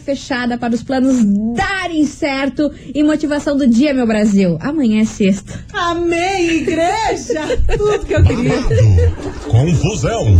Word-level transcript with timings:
fechada 0.00 0.58
para 0.58 0.74
os 0.74 0.82
planos 0.82 1.16
darem 1.54 2.04
certo 2.04 2.70
e 2.94 3.02
motivação 3.02 3.56
do 3.56 3.66
dia, 3.66 3.94
meu 3.94 4.06
Brasil. 4.06 4.58
Amanhã 4.60 5.02
é 5.02 5.04
sexta. 5.04 5.64
Amém, 5.72 6.62
igreja! 6.62 7.58
Tudo 7.76 8.06
que 8.06 8.14
eu 8.14 8.22
queria. 8.22 9.12
confusão 9.48 10.38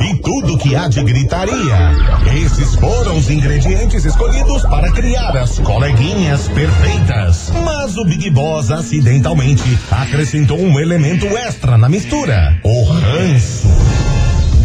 e 0.00 0.20
tudo 0.20 0.58
que 0.58 0.74
há 0.74 0.88
de 0.88 1.02
gritaria. 1.02 1.92
Esses 2.44 2.74
foram 2.74 3.16
os 3.16 3.30
ingredientes 3.30 4.04
escolhidos 4.04 4.62
para 4.62 4.90
criar 4.92 5.36
as 5.36 5.58
coleguinhas 5.58 6.48
perfeitas. 6.48 7.52
Mas 7.64 7.96
o 7.96 8.04
Big 8.04 8.30
Boss 8.30 8.70
acidentalmente 8.70 9.78
acrescentou 9.90 10.58
um 10.58 10.78
elemento 10.78 11.26
extra 11.26 11.78
na 11.78 11.88
mistura: 11.88 12.58
o 12.62 12.84
ranço. 12.84 13.85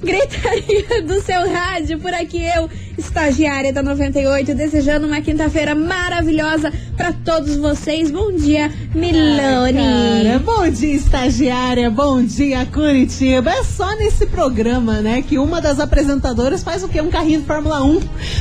Gritaria 0.00 1.02
do 1.02 1.20
seu 1.22 1.50
rádio, 1.50 1.98
por 1.98 2.14
aqui 2.14 2.40
eu, 2.56 2.70
estagiária 2.96 3.72
da 3.72 3.82
98, 3.82 4.54
desejando 4.54 5.08
uma 5.08 5.20
quinta-feira 5.20 5.74
maravilhosa 5.74 6.72
para 6.96 7.12
todos 7.12 7.56
vocês. 7.56 8.08
Bom 8.08 8.30
dia, 8.30 8.72
Milone. 8.94 9.72
Cara, 9.72 10.38
bom 10.38 10.68
dia, 10.70 10.94
estagiária. 10.94 11.90
Bom 11.90 12.22
dia, 12.22 12.64
Curitiba. 12.66 13.50
É 13.50 13.64
só 13.64 13.96
nesse 13.96 14.26
programa, 14.26 15.00
né, 15.00 15.20
que 15.20 15.36
uma 15.36 15.60
das 15.60 15.80
apresentadoras 15.80 16.62
faz 16.62 16.84
o 16.84 16.88
quê? 16.88 17.00
Um 17.00 17.10
carrinho 17.10 17.40
de 17.40 17.46
Fórmula 17.46 17.82
1 17.82 18.00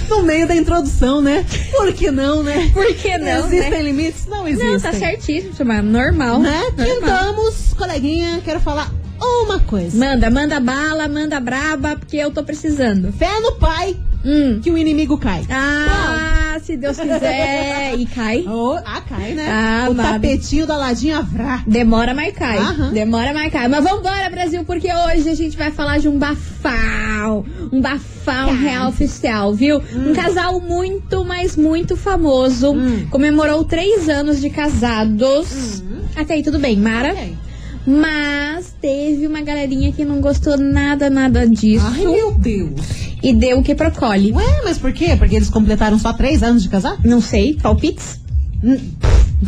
no 0.10 0.24
meio 0.24 0.48
da 0.48 0.56
introdução, 0.56 1.24
né? 1.24 1.44
Por 1.72 1.92
que 1.92 2.12
não, 2.12 2.44
né? 2.44 2.70
Por 2.74 2.94
que 2.94 3.18
não, 3.18 3.48
Existem 3.48 3.72
né? 3.72 3.82
limites? 3.82 4.28
Não 4.28 4.48
existem. 4.48 4.74
Não, 4.74 4.80
tá 4.80 4.94
certíssimo, 4.94 5.56
chama 5.56 5.82
normal. 5.82 6.40
Né? 6.40 6.62
normal. 6.78 6.86
Tentamos, 6.86 7.74
coleguinha, 7.76 8.42
quero 8.46 8.60
falar 8.60 8.92
uma 9.26 9.60
coisa. 9.60 9.98
Manda, 9.98 10.30
manda 10.30 10.60
bala, 10.60 11.08
manda 11.08 11.40
braba, 11.40 11.96
porque 11.96 12.18
eu 12.18 12.32
tô 12.32 12.44
precisando. 12.44 13.12
Fé 13.14 13.40
no 13.40 13.54
pai 13.54 13.96
Hum. 14.26 14.60
que 14.62 14.70
o 14.72 14.78
inimigo 14.78 15.18
cai. 15.18 15.46
Ah, 15.50 16.58
se 16.62 16.76
Deus 16.76 16.98
quiser. 16.98 17.96
E 17.98 18.06
cai. 18.08 18.44
Oh, 18.50 18.78
ah, 18.86 19.02
cai, 19.08 19.34
né? 19.34 19.48
Ah, 19.50 19.88
o 19.90 19.96
tapetinho 19.96 20.66
da 20.66 20.76
ladinha 20.76 21.22
vrá. 21.22 21.64
Demora, 21.66 22.14
mas 22.14 22.34
cai. 22.34 22.58
Aham. 22.58 22.92
Demora, 22.92 23.32
mas 23.34 23.52
cai. 23.54 23.68
Mas 23.68 23.84
vambora, 23.84 24.30
Brasil, 24.30 24.64
porque 24.66 24.90
hoje 24.92 25.30
a 25.30 25.36
gente 25.36 25.56
vai 25.56 25.72
falar 25.72 26.00
de 26.00 26.10
um 26.10 26.18
bafão. 26.18 27.46
Um 27.72 27.80
bafão 27.80 28.56
real 28.56 28.90
oficial, 28.90 29.54
viu? 29.54 29.78
Hum. 29.94 30.10
Um 30.10 30.14
casal 30.14 30.60
muito, 30.60 31.24
mas 31.24 31.56
muito 31.56 31.96
famoso. 31.96 32.76
Comemorou 33.10 33.64
três 33.64 34.10
anos 34.10 34.42
de 34.42 34.50
casados. 34.50 35.84
Até 36.16 36.34
aí 36.36 36.44
tudo 36.44 36.60
bem, 36.60 36.76
Mara. 36.76 37.14
Hum. 37.14 37.47
Mas 37.88 38.76
teve 38.82 39.26
uma 39.26 39.42
galerinha 39.42 39.94
que 39.94 40.04
não 40.04 40.20
gostou 40.20 40.58
nada, 40.58 41.10
nada 41.10 41.48
disso. 41.48 41.86
Ai, 41.88 42.06
meu 42.06 42.34
Deus. 42.34 42.82
E 43.24 43.34
deu 43.34 43.60
o 43.60 43.64
que 43.64 43.74
procole. 43.74 44.34
Ué, 44.34 44.62
mas 44.66 44.78
por 44.78 44.92
quê? 44.92 45.16
Porque 45.18 45.38
eles 45.38 45.50
completaram 45.50 45.98
só 45.98 46.12
três 46.12 46.44
anos 46.44 46.64
de 46.64 46.68
casar? 46.68 46.98
Não 47.06 47.22
sei, 47.22 47.54
palpites? 47.56 48.20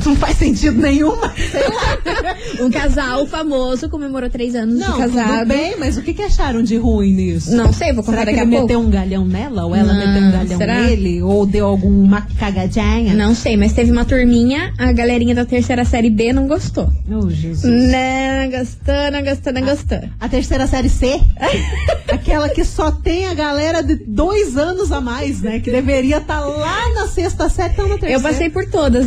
Não 0.06 0.16
faz 0.16 0.38
sentido 0.38 0.80
nenhum. 0.80 1.14
Um 2.62 2.70
casal 2.70 3.26
famoso 3.26 3.90
comemorou 3.90 4.30
três 4.30 4.54
anos 4.54 4.78
Não, 4.80 4.92
de 4.94 4.98
casado. 5.00 5.40
tudo 5.40 5.48
bem, 5.48 5.76
mas 5.80 5.98
o 5.98 6.02
que, 6.02 6.14
que 6.14 6.22
acharam 6.22 6.62
de 6.62 6.76
ruim 6.78 7.14
nisso? 7.14 7.56
Não 7.56 7.72
sei, 7.72 7.94
vou 7.94 8.04
contar 8.04 8.20
Será 8.20 8.32
que 8.32 8.38
daqui 8.38 8.48
ele 8.50 8.56
a 8.56 8.60
pouco. 8.60 8.74
meteu 8.74 8.80
um 8.88 8.90
galhão 8.90 9.26
nela? 9.26 9.66
Ou 9.66 9.74
ela 9.76 9.94
Não, 9.94 10.00
meteu 10.08 10.22
um 10.28 10.32
galhão 10.32 10.58
será? 10.58 10.82
nele? 10.82 11.22
Ou 11.22 11.46
deu 11.46 11.66
alguma 11.66 12.22
cagadinha? 12.38 13.14
Não 13.14 13.34
sei, 13.34 13.56
mas 13.58 13.72
teve 13.74 13.92
uma 13.92 14.04
turminha, 14.06 14.74
a 14.78 14.92
galerinha 14.92 15.34
da 15.34 15.46
terceira 15.46 15.86
série 15.86 16.10
B 16.10 16.34
não 16.34 16.48
gostou. 16.48 16.90
Oh, 17.10 17.30
Jesus. 17.30 17.64
Não 17.64 18.52
gostou, 18.52 19.12
não 19.12 19.24
gostou, 19.24 19.54
não 19.54 19.62
gostou. 19.62 20.00
A 20.20 20.28
terceira 20.30 20.68
série 20.68 20.90
C? 20.90 21.20
aquela 22.12 22.50
que 22.50 22.64
só 22.66 22.92
tem 22.92 23.28
a 23.28 23.34
galera 23.34 23.82
de 23.82 23.96
dois 23.96 24.58
anos 24.58 24.92
a 24.92 25.00
mais, 25.00 25.42
né? 25.42 25.60
Que 25.60 25.72
deveria 25.72 26.18
estar 26.18 26.42
lá 26.42 26.90
na 26.94 27.08
sexta 27.08 27.48
série, 27.50 27.74
então 27.74 27.88
na 27.88 27.98
terceira. 27.98 28.16
Eu 28.16 28.22
passei 28.22 28.50
por 28.50 28.66
todas, 28.66 28.99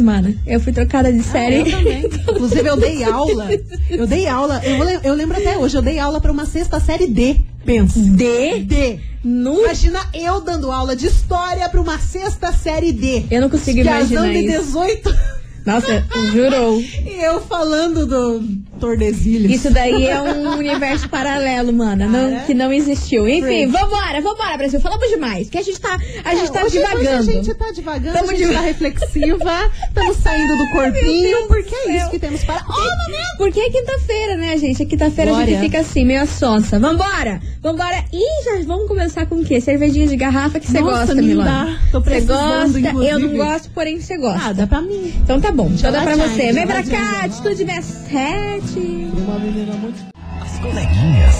Eu 0.47 0.60
fui 0.60 0.72
trocada 0.72 1.12
de 1.12 1.20
Ah, 1.20 1.22
série. 1.25 1.56
eu 1.60 1.70
também. 1.70 2.04
Inclusive, 2.30 2.69
eu 2.69 2.76
dei 2.76 3.04
aula. 3.04 3.48
Eu 3.91 4.06
dei 4.06 4.26
aula. 4.26 4.60
Eu, 4.64 5.00
eu 5.03 5.14
lembro 5.14 5.36
até 5.36 5.58
hoje, 5.58 5.76
eu 5.76 5.82
dei 5.82 5.98
aula 5.98 6.20
pra 6.20 6.32
uma 6.32 6.47
sexta 6.47 6.80
série 6.80 7.06
D. 7.06 7.36
Pensa. 7.64 7.98
D? 7.98 8.60
D. 8.60 9.00
No... 9.25 9.60
Imagina 9.60 10.00
eu 10.14 10.41
dando 10.41 10.70
aula 10.72 10.97
de 10.97 11.06
história 11.06 11.69
pra 11.69 11.81
uma 11.81 11.98
sexta 11.98 12.52
série 12.52 12.92
D. 12.92 13.25
Eu 13.31 13.41
não 13.41 13.48
consigo 13.50 13.78
imaginar 13.78 14.22
Piazão 14.22 14.32
de 14.32 14.38
isso. 14.38 14.62
18 14.62 15.19
Nossa, 15.64 16.04
jurou. 16.32 16.81
e 16.82 17.22
eu 17.25 17.41
falando 17.42 18.04
do 18.04 18.41
Tordesilhas. 18.82 19.53
Isso 19.53 19.70
daí 19.70 20.09
é 20.09 20.20
um 20.20 20.59
universo 20.59 21.09
paralelo, 21.09 21.72
mana, 21.72 22.09
não, 22.09 22.41
que 22.41 22.53
não 22.53 22.72
existiu. 22.72 23.28
Enfim, 23.28 23.43
Freak. 23.43 23.66
vambora, 23.66 24.20
vambora, 24.20 24.59
Brasil. 24.59 24.81
Falamos 24.81 25.09
demais, 25.09 25.48
que 25.48 25.56
a 25.56 25.62
gente 25.62 25.81
tá, 25.81 25.97
a 26.25 26.32
é, 26.32 26.37
gente 26.37 26.48
é, 26.48 26.53
tá 26.53 26.65
hoje, 26.65 26.78
divagando. 26.78 27.20
Hoje 27.20 27.31
a 27.31 27.32
gente 27.32 27.54
tá 27.54 27.70
devagando, 27.70 28.19
Tamo 28.19 28.31
a 28.32 28.34
gente 28.34 28.53
tá 28.53 28.60
reflexiva, 28.66 29.70
estamos 29.87 30.16
saindo 30.16 30.56
do 30.56 30.69
corpinho, 30.72 31.47
porque 31.47 31.75
é 31.76 31.97
isso 31.97 32.10
que 32.10 32.19
temos 32.19 32.43
para... 32.43 32.65
Oh, 32.69 32.72
momento! 32.72 33.37
Porque 33.38 33.60
é 33.60 33.70
quinta-feira, 33.70 34.37
né, 34.37 34.59
gente? 34.59 34.82
É 34.82 34.84
quinta-feira 34.84 35.37
a 35.37 35.47
gente 35.47 35.60
fica 35.60 35.78
assim, 35.78 36.04
meio 36.04 36.26
sonsa. 36.26 36.81
Vambora! 36.81 37.41
Vambora! 37.62 38.04
E 38.12 38.44
já 38.44 38.66
vamos 38.66 38.88
começar 38.88 39.26
com 39.26 39.37
o 39.37 39.44
quê? 39.44 39.60
Cervejinha 39.60 40.09
de 40.09 40.16
garrafa 40.16 40.59
que 40.59 40.66
você 40.66 40.82
gosta, 40.82 41.14
Milana? 41.14 41.78
Você 41.93 42.20
gosta, 42.22 43.04
eu 43.04 43.19
não 43.20 43.37
gosto, 43.37 43.70
porém 43.70 44.00
você 44.00 44.16
gosta. 44.16 44.49
Ah, 44.49 44.53
dá 44.53 44.66
pra 44.66 44.82
mim. 44.82 45.14
Então 45.22 45.41
tá 45.41 45.53
bom, 45.53 45.70
então 45.72 45.93
dá 45.93 46.03
pra 46.03 46.16
você. 46.16 46.53
Vem 46.53 46.66
pra 46.66 46.82
cá, 46.82 47.26
atitude 47.26 47.64
67. 47.64 48.71
Uma 48.74 49.38
menina 49.38 49.74
muito. 49.74 50.02
As 50.40 50.58
coleguinhas. 50.60 51.36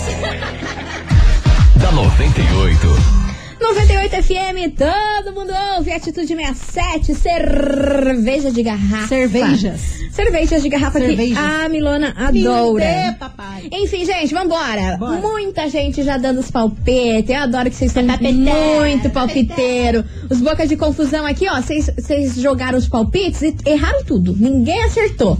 da 1.81 1.91
98. 1.91 3.22
98 3.63 4.23
FM, 4.23 4.75
todo 4.77 5.33
mundo 5.33 5.53
ouve. 5.77 5.93
Atitude 5.93 6.27
67, 6.27 7.15
cerveja 7.15 8.51
de 8.51 8.61
garrafa. 8.61 9.07
Cervejas. 9.07 9.81
Cervejas 10.11 10.61
de 10.61 10.69
garrafa 10.69 10.99
Cervejas. 10.99 11.37
que 11.37 11.43
a 11.43 11.69
Milona 11.69 12.13
adora. 12.15 13.15
papai. 13.17 13.69
Enfim, 13.71 14.05
gente, 14.05 14.33
vambora. 14.33 14.97
Bora. 14.97 15.21
Muita 15.21 15.69
gente 15.69 16.03
já 16.03 16.17
dando 16.17 16.41
os 16.41 16.51
palpites. 16.51 17.29
Eu 17.29 17.37
adoro 17.37 17.69
que 17.69 17.75
vocês 17.75 17.93
Palpiteiro, 17.93 18.79
muito 18.81 19.09
palpiteiro. 19.09 20.03
Os 20.29 20.41
bocas 20.41 20.67
de 20.67 20.75
confusão 20.75 21.25
aqui, 21.25 21.47
ó. 21.47 21.61
Vocês 21.61 22.35
jogaram 22.35 22.77
os 22.77 22.89
palpites 22.89 23.41
e 23.41 23.55
erraram 23.65 24.03
tudo. 24.03 24.35
Ninguém 24.37 24.83
acertou. 24.83 25.37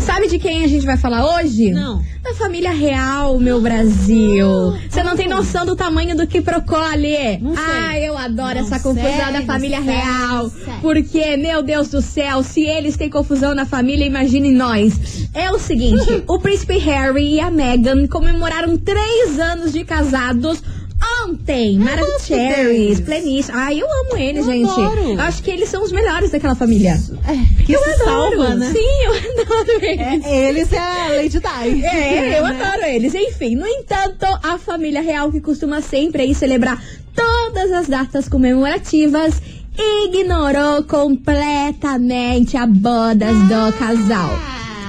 Sabe 0.00 0.28
de 0.28 0.38
quem 0.38 0.64
a 0.64 0.66
gente 0.66 0.86
vai 0.86 0.96
falar 0.96 1.36
hoje? 1.36 1.72
Não. 1.72 2.02
Da 2.22 2.34
família 2.34 2.72
real, 2.72 3.38
meu 3.38 3.60
Brasil. 3.60 4.74
Você 4.88 5.02
não 5.02 5.14
tem 5.14 5.28
noção 5.28 5.64
do 5.64 5.76
tamanho 5.76 6.16
do 6.16 6.26
que 6.26 6.40
procole. 6.40 7.38
Não 7.40 7.54
sei. 7.54 7.65
Ah, 7.68 7.98
eu 7.98 8.16
adoro 8.16 8.54
Não 8.54 8.60
essa 8.66 8.80
confusão 8.80 9.32
da 9.32 9.42
família 9.42 9.82
sei, 9.82 9.94
real. 9.94 10.50
sei. 10.50 10.74
Porque, 10.80 11.36
meu 11.36 11.62
Deus 11.62 11.88
do 11.88 12.00
céu, 12.00 12.42
se 12.42 12.62
eles 12.62 12.96
têm 12.96 13.10
confusão 13.10 13.54
na 13.54 13.64
família, 13.66 14.04
imagine 14.04 14.50
nós. 14.50 15.28
É 15.34 15.50
o 15.50 15.58
seguinte: 15.58 16.24
o 16.28 16.38
príncipe 16.38 16.78
Harry 16.78 17.34
e 17.34 17.40
a 17.40 17.50
Meghan 17.50 18.06
comemoraram 18.06 18.76
três 18.76 19.38
anos 19.38 19.72
de 19.72 19.84
casados. 19.84 20.62
Ontem, 21.24 21.78
Mara 21.78 22.00
gosto 22.02 22.26
Cherries, 22.28 22.98
deles. 22.98 23.00
pleníssimo. 23.00 23.58
Ah, 23.58 23.72
eu 23.74 23.86
amo 23.86 24.16
eles, 24.16 24.46
Eu 24.46 24.52
gente. 24.52 24.70
adoro. 24.70 25.12
Eu 25.12 25.20
acho 25.20 25.42
que 25.42 25.50
eles 25.50 25.68
são 25.68 25.82
os 25.82 25.90
melhores 25.92 26.30
daquela 26.30 26.54
família. 26.54 26.92
É, 27.26 27.62
que 27.64 27.72
eu 27.72 27.80
adoro. 27.82 28.04
salva, 28.04 28.54
né? 28.54 28.72
Sim, 28.72 29.04
eu 29.04 29.12
adoro 29.42 29.84
eles. 29.84 30.24
É, 30.24 30.48
eles 30.48 30.72
é 30.72 30.78
a 30.78 31.08
Lady 31.08 31.40
Di. 31.40 31.84
É, 31.84 32.38
eu 32.38 32.44
Né? 32.44 32.62
adoro 32.64 32.84
eles. 32.86 33.14
Enfim, 33.14 33.56
no 33.56 33.66
entanto, 33.66 34.24
a 34.42 34.58
família 34.58 35.00
real 35.00 35.30
que 35.32 35.40
costuma 35.40 35.80
sempre 35.80 36.22
aí 36.22 36.34
celebrar 36.34 36.82
todas 37.14 37.72
as 37.72 37.86
datas 37.88 38.28
comemorativas 38.28 39.40
ignorou 40.04 40.82
completamente 40.84 42.56
a 42.56 42.66
bodas 42.66 43.36
do 43.36 43.72
casal. 43.78 44.30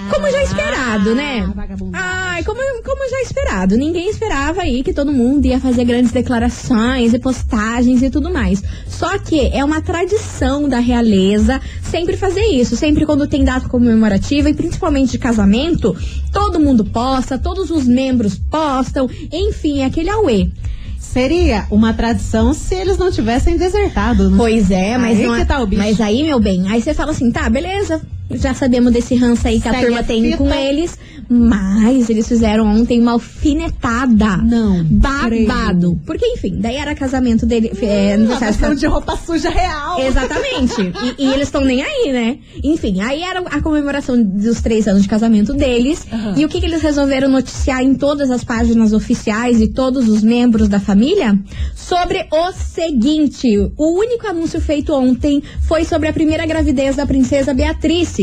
Como 0.09 0.29
já 0.31 0.43
esperado, 0.43 1.15
né? 1.15 1.47
Ah. 1.93 2.27
Ai, 2.37 2.43
como, 2.43 2.59
como 2.83 3.09
já 3.09 3.21
esperado. 3.21 3.75
Ninguém 3.77 4.09
esperava 4.09 4.61
aí 4.61 4.83
que 4.83 4.93
todo 4.93 5.11
mundo 5.11 5.45
ia 5.45 5.59
fazer 5.59 5.83
grandes 5.85 6.11
declarações 6.11 7.13
e 7.13 7.19
postagens 7.19 8.01
e 8.03 8.09
tudo 8.09 8.31
mais. 8.31 8.63
Só 8.87 9.17
que 9.17 9.47
é 9.47 9.63
uma 9.63 9.81
tradição 9.81 10.69
da 10.69 10.79
realeza 10.79 11.59
sempre 11.81 12.15
fazer 12.15 12.43
isso. 12.45 12.75
Sempre 12.75 13.05
quando 13.05 13.27
tem 13.27 13.43
data 13.43 13.67
comemorativa 13.67 14.49
e 14.49 14.53
principalmente 14.53 15.11
de 15.11 15.19
casamento, 15.19 15.95
todo 16.31 16.59
mundo 16.59 16.85
posta, 16.85 17.37
todos 17.37 17.71
os 17.71 17.85
membros 17.87 18.35
postam. 18.35 19.09
Enfim, 19.31 19.79
é 19.79 19.85
aquele 19.85 20.09
auê. 20.09 20.49
Seria 20.99 21.65
uma 21.71 21.93
tradição 21.93 22.53
se 22.53 22.75
eles 22.75 22.97
não 22.97 23.11
tivessem 23.11 23.57
desertado, 23.57 24.29
né? 24.29 24.37
Pois 24.37 24.69
é, 24.69 24.97
mas 24.97 25.17
Aí 25.19 25.25
não 25.25 25.35
que 25.35 25.41
é- 25.41 25.45
tá 25.45 25.59
o 25.59 25.65
bicho. 25.65 25.81
Mas 25.81 25.99
aí, 26.01 26.23
meu 26.23 26.39
bem, 26.39 26.69
aí 26.69 26.81
você 26.81 26.93
fala 26.93 27.11
assim, 27.11 27.31
tá, 27.31 27.49
beleza. 27.49 28.01
Já 28.31 28.53
sabemos 28.53 28.91
desse 28.93 29.15
ranço 29.15 29.47
aí 29.47 29.59
que 29.59 29.67
a 29.67 29.71
Segue 29.71 29.85
turma 29.85 29.99
a 29.99 30.03
tem 30.03 30.23
fita. 30.23 30.37
com 30.37 30.53
eles. 30.53 30.97
Mas 31.29 32.09
eles 32.09 32.25
fizeram 32.25 32.65
ontem 32.65 33.01
uma 33.01 33.11
alfinetada. 33.11 34.37
Não 34.37 34.81
Babado. 34.83 35.27
creio. 35.27 36.01
Porque, 36.05 36.25
enfim, 36.25 36.55
daí 36.57 36.75
era 36.77 36.95
casamento 36.95 37.45
dele. 37.45 37.69
É, 37.81 38.13
aniversário 38.13 38.75
de 38.77 38.85
roupa 38.85 39.17
suja 39.17 39.49
real. 39.49 39.99
Exatamente. 40.01 40.77
E, 41.17 41.25
e 41.25 41.33
eles 41.33 41.47
estão 41.47 41.63
nem 41.63 41.81
aí, 41.81 42.11
né? 42.11 42.37
Enfim, 42.63 43.01
aí 43.01 43.21
era 43.21 43.39
a 43.39 43.61
comemoração 43.61 44.21
dos 44.21 44.61
três 44.61 44.87
anos 44.87 45.03
de 45.03 45.07
casamento 45.07 45.53
deles. 45.53 46.05
Aham. 46.11 46.33
E 46.37 46.43
o 46.45 46.49
que, 46.49 46.59
que 46.59 46.65
eles 46.65 46.81
resolveram 46.81 47.29
noticiar 47.29 47.81
em 47.83 47.93
todas 47.93 48.31
as 48.31 48.43
páginas 48.43 48.93
oficiais 48.93 49.61
e 49.61 49.67
todos 49.67 50.07
os 50.09 50.23
membros 50.23 50.67
da 50.67 50.79
família? 50.79 51.37
Sobre 51.75 52.25
o 52.31 52.51
seguinte: 52.51 53.47
o 53.77 53.99
único 53.99 54.27
anúncio 54.27 54.59
feito 54.59 54.93
ontem 54.93 55.41
foi 55.67 55.83
sobre 55.85 56.07
a 56.09 56.13
primeira 56.13 56.45
gravidez 56.45 56.95
da 56.95 57.05
princesa 57.05 57.53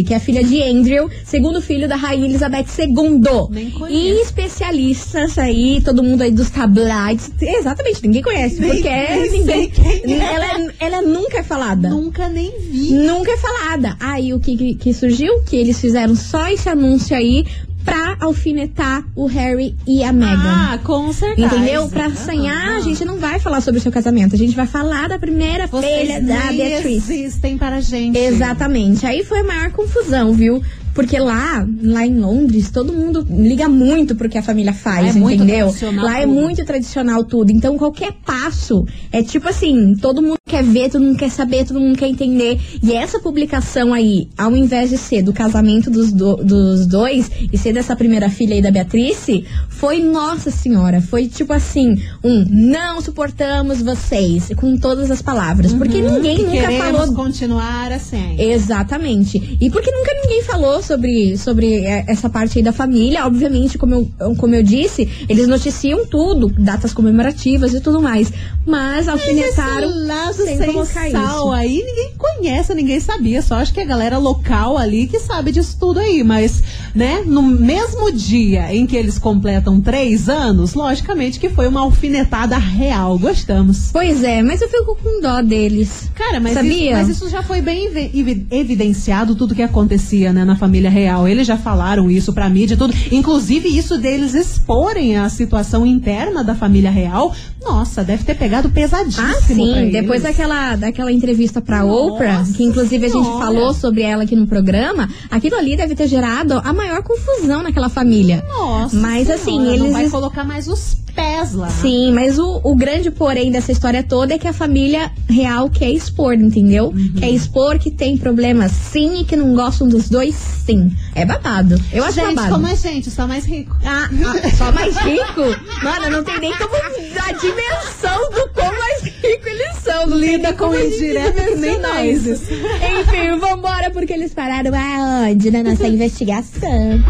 Que 0.02 0.14
é 0.14 0.18
filha 0.18 0.42
de 0.42 0.62
Andrew, 0.62 1.08
segundo 1.24 1.60
filho 1.60 1.88
da 1.88 1.96
rainha 1.96 2.26
Elizabeth 2.26 2.66
II. 2.78 3.48
Nem 3.50 3.68
E 3.68 3.70
conheço. 3.72 4.20
especialistas 4.22 5.38
aí, 5.38 5.80
todo 5.84 6.02
mundo 6.02 6.22
aí 6.22 6.30
dos 6.30 6.50
tabloides. 6.50 7.30
Exatamente, 7.40 8.02
ninguém 8.02 8.22
conhece, 8.22 8.60
Nem- 8.60 8.70
porque 8.70 8.88
nem 8.90 9.30
ninguém. 9.30 9.72
é. 10.04 10.34
Ela, 10.34 10.44
é- 10.46 10.74
ela 10.80 11.02
nunca 11.02 11.38
é 11.38 11.42
falada. 11.42 11.88
Nunca 11.90 12.28
nem 12.28 12.52
vi. 12.58 12.90
Nunca 12.94 13.32
é 13.32 13.36
falada. 13.36 13.96
Aí 14.00 14.32
o 14.32 14.40
que, 14.40 14.56
que, 14.56 14.74
que 14.74 14.92
surgiu? 14.94 15.42
Que 15.42 15.56
eles 15.56 15.80
fizeram 15.80 16.14
só 16.16 16.48
esse 16.48 16.68
anúncio 16.68 17.14
aí 17.16 17.44
pra 17.84 18.16
alfinetar 18.20 19.04
o 19.14 19.26
Harry 19.26 19.76
e 19.86 20.02
a 20.02 20.12
Meghan. 20.12 20.40
Ah, 20.72 20.78
com 20.82 21.12
certeza. 21.12 21.54
Entendeu? 21.54 21.88
Pra 21.88 22.06
assanhar, 22.06 22.76
a 22.76 22.80
gente 22.80 23.04
não 23.04 23.18
vai 23.18 23.38
falar 23.38 23.60
sobre 23.60 23.78
o 23.78 23.82
seu 23.82 23.92
casamento. 23.92 24.34
A 24.34 24.38
gente 24.38 24.56
vai 24.56 24.66
falar 24.66 25.08
da 25.08 25.18
primeira 25.18 25.66
Vocês 25.66 26.00
filha 26.08 26.20
da 26.22 26.52
Beatriz. 26.52 27.08
existem 27.08 27.58
para 27.58 27.76
a 27.76 27.80
gente. 27.80 28.16
Exatamente. 28.18 29.06
Aí 29.06 29.24
foi 29.24 29.40
a 29.40 29.44
maior 29.44 29.70
confusão, 29.72 30.32
viu? 30.32 30.62
Porque 30.94 31.18
lá, 31.18 31.66
lá 31.82 32.06
em 32.06 32.16
Londres, 32.18 32.70
todo 32.70 32.92
mundo 32.92 33.26
liga 33.28 33.68
muito 33.68 34.14
pro 34.14 34.28
que 34.28 34.38
a 34.38 34.42
família 34.42 34.72
faz, 34.72 35.16
Lá 35.16 35.30
é 35.30 35.34
entendeu? 35.34 35.74
Lá 35.96 36.20
é 36.20 36.24
tudo. 36.26 36.32
muito 36.34 36.64
tradicional 36.64 37.24
tudo. 37.24 37.50
Então, 37.50 37.76
qualquer 37.76 38.12
passo 38.24 38.86
é 39.10 39.22
tipo 39.22 39.48
assim, 39.48 39.96
todo 40.00 40.22
mundo 40.22 40.36
quer 40.46 40.62
ver, 40.62 40.90
todo 40.90 41.02
mundo 41.02 41.16
quer 41.18 41.30
saber, 41.30 41.64
todo 41.66 41.80
mundo 41.80 41.96
quer 41.98 42.08
entender. 42.08 42.60
E 42.82 42.92
essa 42.92 43.18
publicação 43.18 43.92
aí, 43.92 44.28
ao 44.38 44.54
invés 44.56 44.90
de 44.90 44.96
ser 44.98 45.22
do 45.22 45.32
casamento 45.32 45.90
dos, 45.90 46.12
do- 46.12 46.36
dos 46.36 46.86
dois 46.86 47.30
e 47.52 47.58
ser 47.58 47.72
dessa 47.72 47.96
primeira 47.96 48.30
filha 48.30 48.54
aí 48.54 48.62
da 48.62 48.70
Beatrice, 48.70 49.44
foi, 49.68 49.98
nossa 50.00 50.50
senhora, 50.50 51.00
foi 51.00 51.26
tipo 51.26 51.52
assim, 51.52 51.96
um 52.22 52.44
não 52.48 53.00
suportamos 53.00 53.82
vocês, 53.82 54.50
com 54.56 54.76
todas 54.76 55.10
as 55.10 55.20
palavras. 55.20 55.72
Porque 55.72 56.00
ninguém 56.00 56.38
nunca 56.38 56.44
Uhum. 56.54 56.60
queremos 56.60 56.84
falou 57.00 57.14
continuar 57.14 57.90
assim. 57.90 58.36
Exatamente. 58.38 59.58
E 59.60 59.70
porque 59.70 59.90
nunca 59.90 60.12
ninguém 60.22 60.42
falou 60.42 60.82
sobre, 60.84 61.36
sobre 61.36 61.84
é, 61.84 62.04
essa 62.06 62.28
parte 62.28 62.58
aí 62.58 62.64
da 62.64 62.72
família. 62.72 63.26
Obviamente, 63.26 63.76
como 63.78 63.94
eu, 64.18 64.34
como 64.36 64.54
eu 64.54 64.62
disse, 64.62 65.08
eles 65.28 65.48
noticiam 65.48 66.06
tudo, 66.06 66.48
datas 66.58 66.92
comemorativas 66.92 67.74
e 67.74 67.80
tudo 67.80 68.00
mais. 68.00 68.32
Mas 68.66 69.08
alfinetaram 69.08 69.88
Esse 69.90 69.98
lado 70.06 70.34
sem 70.34 70.56
sem 70.58 70.72
colocar 70.72 71.10
sal 71.10 71.36
isso. 71.46 71.50
aí 71.52 71.82
ninguém 71.84 72.12
conhece, 72.16 72.74
ninguém 72.74 73.00
sabia. 73.00 73.42
Só 73.42 73.56
acho 73.56 73.72
que 73.72 73.80
a 73.80 73.84
galera 73.84 74.18
local 74.18 74.76
ali 74.78 75.06
que 75.06 75.18
sabe 75.18 75.52
disso 75.52 75.76
tudo 75.78 76.00
aí. 76.00 76.22
Mas, 76.24 76.62
né, 76.94 77.22
no 77.26 77.42
mesmo 77.42 78.10
dia 78.12 78.74
em 78.74 78.86
que 78.86 78.96
eles 78.96 79.18
completam 79.18 79.80
três 79.80 80.28
anos, 80.28 80.74
logicamente 80.74 81.38
que 81.40 81.48
foi 81.48 81.66
uma 81.68 81.80
alfinetada 81.80 82.56
real. 82.56 83.18
Gostamos. 83.18 83.90
Pois 83.92 84.22
é, 84.22 84.42
mas 84.42 84.60
eu 84.62 84.68
fico 84.68 84.96
com 85.02 85.20
dó 85.20 85.40
deles. 85.42 86.10
Cara, 86.14 86.40
mas 86.40 86.52
isso, 86.52 86.62
Sabia? 86.62 86.92
mas 86.96 87.08
isso 87.08 87.28
já 87.28 87.42
foi 87.42 87.60
bem 87.60 87.86
evi- 87.86 88.10
evi- 88.14 88.46
evidenciado 88.50 89.34
tudo 89.34 89.54
que 89.54 89.62
acontecia, 89.62 90.32
né, 90.32 90.44
na 90.44 90.56
família 90.56 90.73
real. 90.90 91.26
Eles 91.28 91.46
já 91.46 91.56
falaram 91.56 92.10
isso 92.10 92.32
pra 92.32 92.48
mídia 92.48 92.74
e 92.74 92.76
tudo. 92.76 92.94
Inclusive, 93.12 93.68
isso 93.68 93.96
deles 93.98 94.34
exporem 94.34 95.16
a 95.16 95.28
situação 95.28 95.86
interna 95.86 96.42
da 96.42 96.54
família 96.54 96.90
real. 96.90 97.34
Nossa, 97.62 98.04
deve 98.04 98.24
ter 98.24 98.34
pegado 98.34 98.68
pesadíssimo. 98.70 99.26
Ah, 99.26 99.40
sim. 99.40 99.90
Depois 99.90 100.22
daquela, 100.22 100.76
daquela 100.76 101.10
entrevista 101.10 101.60
pra 101.60 101.82
Nossa 101.82 102.12
Oprah, 102.12 102.44
que 102.54 102.62
inclusive 102.64 103.06
a 103.06 103.08
gente 103.08 103.24
Senhora. 103.24 103.44
falou 103.46 103.72
sobre 103.74 104.02
ela 104.02 104.24
aqui 104.24 104.36
no 104.36 104.46
programa, 104.46 105.08
aquilo 105.30 105.56
ali 105.56 105.76
deve 105.76 105.94
ter 105.94 106.06
gerado 106.06 106.60
a 106.64 106.72
maior 106.72 107.02
confusão 107.02 107.62
naquela 107.62 107.88
família. 107.88 108.44
Nossa. 108.48 108.96
Mas, 108.96 109.26
Senhora, 109.26 109.34
assim, 109.34 109.58
Não 109.58 109.74
eles- 109.74 109.92
vai 109.92 110.08
colocar 110.10 110.44
mais 110.44 110.68
os 110.68 110.96
pés 111.14 111.52
lá. 111.52 111.68
Sim, 111.68 112.12
mas 112.12 112.38
o, 112.38 112.60
o 112.62 112.74
grande 112.74 113.10
porém 113.10 113.50
dessa 113.50 113.72
história 113.72 114.02
toda 114.02 114.34
é 114.34 114.38
que 114.38 114.48
a 114.48 114.52
família 114.52 115.10
real 115.28 115.70
quer 115.70 115.90
expor, 115.90 116.34
entendeu? 116.34 116.86
Uhum. 116.88 117.12
Quer 117.18 117.30
expor 117.30 117.78
que 117.78 117.90
tem 117.90 118.16
problemas 118.16 118.72
sim 118.72 119.20
e 119.20 119.24
que 119.24 119.36
não 119.36 119.54
gostam 119.54 119.88
dos 119.88 120.08
dois 120.08 120.34
sim. 120.34 120.90
É 121.14 121.24
babado. 121.24 121.80
Eu 121.92 122.04
acho 122.04 122.14
Gente, 122.14 122.34
babado. 122.34 122.54
como 122.54 122.66
é 122.66 122.76
gente, 122.76 123.10
só 123.10 123.26
mais 123.26 123.44
rico. 123.44 123.76
Ah, 123.84 124.08
ah, 124.10 124.50
só 124.56 124.72
mais 124.72 124.96
rico? 124.96 125.42
Mano, 125.82 126.10
não 126.10 126.24
tem 126.24 126.40
nem 126.40 126.52
como 126.56 126.74
a 126.74 127.32
dimensão 127.32 128.30
do 128.30 128.48
quão 128.52 128.72
mais 128.78 129.02
rico 129.02 129.48
eles 129.48 129.76
são. 129.82 130.06
Não 130.06 130.18
Lida 130.18 130.52
com 130.52 130.64
como 130.64 130.74
a 130.74 130.80
gente 130.80 130.96
indireta 130.96 131.42
que 131.44 131.54
nem 131.56 131.80
nós. 131.80 132.26
Enfim, 132.26 133.38
vambora, 133.38 133.90
porque 133.90 134.12
eles 134.12 134.32
pararam 134.34 134.72
aonde? 134.74 135.50
Na 135.50 135.62
nossa 135.62 135.86
investigação. 135.88 137.02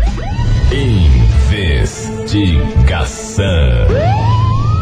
Investigação. 1.64 3.46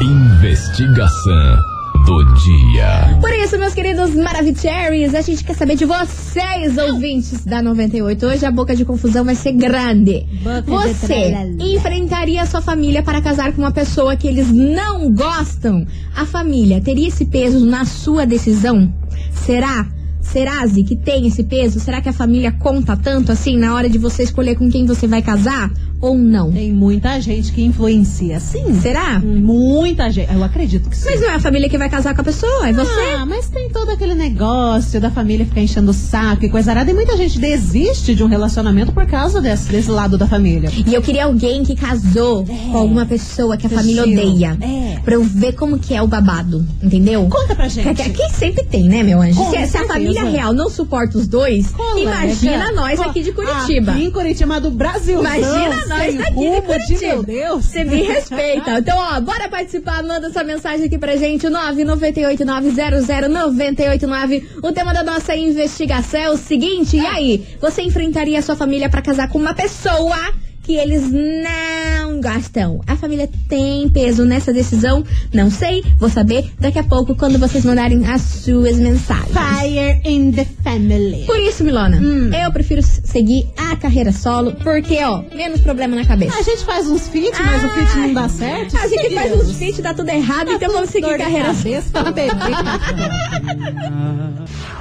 Investigação 0.02 1.56
do 2.04 2.24
dia. 2.34 3.18
Por 3.20 3.32
isso, 3.32 3.56
meus 3.56 3.72
queridos 3.72 4.12
Maravicheries, 4.16 5.14
a 5.14 5.20
gente 5.20 5.44
quer 5.44 5.54
saber 5.54 5.76
de 5.76 5.84
vocês, 5.84 6.76
ouvintes 6.76 7.44
da 7.44 7.62
98. 7.62 8.26
Hoje 8.26 8.44
a 8.44 8.50
boca 8.50 8.74
de 8.74 8.84
confusão 8.84 9.24
vai 9.24 9.36
ser 9.36 9.52
grande. 9.52 10.26
Boca 10.42 10.62
Você 10.62 11.32
enfrentaria 11.60 12.42
a 12.42 12.46
sua 12.46 12.60
família 12.60 13.00
para 13.00 13.22
casar 13.22 13.52
com 13.52 13.62
uma 13.62 13.70
pessoa 13.70 14.16
que 14.16 14.26
eles 14.26 14.50
não 14.50 15.08
gostam? 15.14 15.86
A 16.16 16.26
família 16.26 16.80
teria 16.80 17.06
esse 17.06 17.26
peso 17.26 17.64
na 17.64 17.84
sua 17.84 18.26
decisão? 18.26 18.92
Será? 19.30 19.86
Será, 20.20 20.66
Zi, 20.66 20.82
que 20.82 20.96
tem 20.96 21.26
esse 21.26 21.44
peso? 21.44 21.78
Será 21.78 22.00
que 22.00 22.08
a 22.08 22.12
família 22.12 22.50
conta 22.50 22.96
tanto 22.96 23.30
assim 23.30 23.56
na 23.56 23.74
hora 23.74 23.88
de 23.88 23.98
você 23.98 24.24
escolher 24.24 24.56
com 24.56 24.68
quem 24.68 24.84
você 24.84 25.06
vai 25.06 25.22
casar? 25.22 25.70
Ou 26.02 26.18
não? 26.18 26.50
Tem 26.50 26.72
muita 26.72 27.20
gente 27.20 27.52
que 27.52 27.62
influencia, 27.62 28.40
sim. 28.40 28.80
Será? 28.80 29.20
Muita 29.20 30.10
gente. 30.10 30.34
Eu 30.34 30.42
acredito 30.42 30.90
que 30.90 30.96
sim. 30.96 31.04
Mas 31.08 31.20
não 31.20 31.30
é 31.30 31.34
a 31.36 31.40
família 31.40 31.68
que 31.68 31.78
vai 31.78 31.88
casar 31.88 32.12
com 32.12 32.22
a 32.22 32.24
pessoa, 32.24 32.68
é 32.68 32.72
você. 32.72 32.90
Ah, 33.16 33.24
mas 33.24 33.48
tem 33.48 33.70
todo 33.70 33.88
aquele 33.88 34.14
negócio 34.14 35.00
da 35.00 35.12
família 35.12 35.46
ficar 35.46 35.60
enchendo 35.60 35.92
o 35.92 35.94
saco 35.94 36.44
e 36.44 36.48
coisa 36.50 36.72
arada. 36.72 36.90
E 36.90 36.94
muita 36.94 37.16
gente 37.16 37.38
desiste 37.38 38.16
de 38.16 38.24
um 38.24 38.26
relacionamento 38.26 38.90
por 38.90 39.06
causa 39.06 39.40
desse, 39.40 39.70
desse 39.70 39.90
lado 39.92 40.18
da 40.18 40.26
família. 40.26 40.70
E 40.84 40.92
eu 40.92 41.00
queria 41.00 41.24
alguém 41.24 41.62
que 41.62 41.76
casou 41.76 42.44
com 42.44 42.76
alguma 42.76 43.06
pessoa 43.06 43.56
que 43.56 43.68
a 43.68 43.70
família 43.70 44.04
estilo. 44.04 44.28
odeia. 44.28 44.58
É. 44.60 44.98
Pra 45.04 45.14
eu 45.14 45.22
ver 45.22 45.52
como 45.52 45.78
que 45.78 45.94
é 45.94 46.02
o 46.02 46.08
babado, 46.08 46.66
entendeu? 46.82 47.28
Conta 47.28 47.54
pra 47.54 47.68
gente. 47.68 47.88
Aqui 47.88 48.28
sempre 48.34 48.64
tem, 48.64 48.88
né, 48.88 49.04
meu 49.04 49.22
anjo? 49.22 49.40
Se, 49.50 49.66
se 49.68 49.76
a 49.76 49.86
família 49.86 50.24
real 50.24 50.52
não 50.52 50.68
suporta 50.68 51.16
os 51.16 51.28
dois, 51.28 51.72
imagina 51.96 52.72
nós 52.72 52.98
aqui 52.98 53.22
de 53.22 53.30
Curitiba. 53.30 53.92
Aqui 53.92 54.04
em 54.04 54.10
Curitiba 54.10 54.60
do 54.60 54.70
Brasil. 54.72 55.20
Imagina 55.20 55.86
nós 55.86 55.91
daqui 55.96 56.50
de 56.50 56.60
Curitiba. 56.62 57.00
meu 57.00 57.22
Deus. 57.22 57.64
Você 57.66 57.84
me 57.84 58.02
respeita. 58.02 58.72
Então, 58.82 58.96
ó, 58.98 59.20
bora 59.20 59.48
participar. 59.48 60.02
Manda 60.02 60.30
sua 60.30 60.42
mensagem 60.44 60.86
aqui 60.86 60.98
pra 60.98 61.16
gente. 61.16 61.46
998900989. 61.46 64.42
O 64.62 64.72
tema 64.72 64.92
da 64.92 65.02
nossa 65.02 65.34
investigação 65.36 66.20
é 66.20 66.30
o 66.30 66.36
seguinte. 66.36 66.96
E 66.96 67.06
aí? 67.06 67.46
Você 67.60 67.82
enfrentaria 67.82 68.38
a 68.38 68.42
sua 68.42 68.56
família 68.56 68.88
pra 68.88 69.02
casar 69.02 69.28
com 69.28 69.38
uma 69.38 69.54
pessoa 69.54 70.16
que 70.62 70.76
eles 70.76 71.02
não 71.10 72.20
gostam? 72.20 72.80
A 72.86 72.96
família 72.96 73.28
tem 73.48 73.88
peso 73.88 74.24
nessa 74.24 74.52
decisão? 74.52 75.04
Não 75.32 75.50
sei. 75.50 75.82
Vou 75.98 76.08
saber 76.08 76.50
daqui 76.58 76.78
a 76.78 76.84
pouco 76.84 77.14
quando 77.16 77.38
vocês 77.38 77.64
mandarem 77.64 78.06
as 78.06 78.20
suas 78.22 78.76
mensagens. 78.76 79.28
Fire 79.32 80.00
in 80.04 80.30
the 80.32 80.46
family. 80.62 81.24
Por 81.26 81.38
isso, 81.38 81.64
Milona, 81.64 81.96
Hum. 81.98 82.30
eu 82.32 82.52
prefiro 82.52 82.80
seguir 82.82 83.48
a 83.56 83.74
carreira 83.76 84.12
solo, 84.12 84.52
porque, 84.62 84.98
ó, 85.02 85.22
menos 85.34 85.60
problema 85.60 85.96
na 85.96 86.04
cabeça. 86.04 86.38
A 86.38 86.42
gente 86.42 86.64
faz 86.64 86.88
uns 86.88 87.08
feat, 87.08 87.32
mas 87.42 87.64
o 87.64 87.68
feat 87.70 87.96
não 87.98 88.14
dá 88.14 88.28
certo. 88.28 88.76
A 88.76 88.86
gente 88.86 89.14
faz 89.14 89.32
uns 89.32 89.56
feat, 89.56 89.82
dá 89.82 89.92
tudo 89.94 90.08
errado, 90.10 90.46
Tá 90.48 90.54
então 90.54 90.72
vamos 90.72 90.90
seguir 90.90 91.18
carreira 91.18 91.52
solo. 91.54 91.82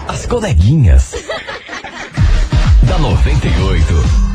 As 0.07 0.25
coleguinhas. 0.25 1.13
da 2.87 2.97
98. 2.99 4.30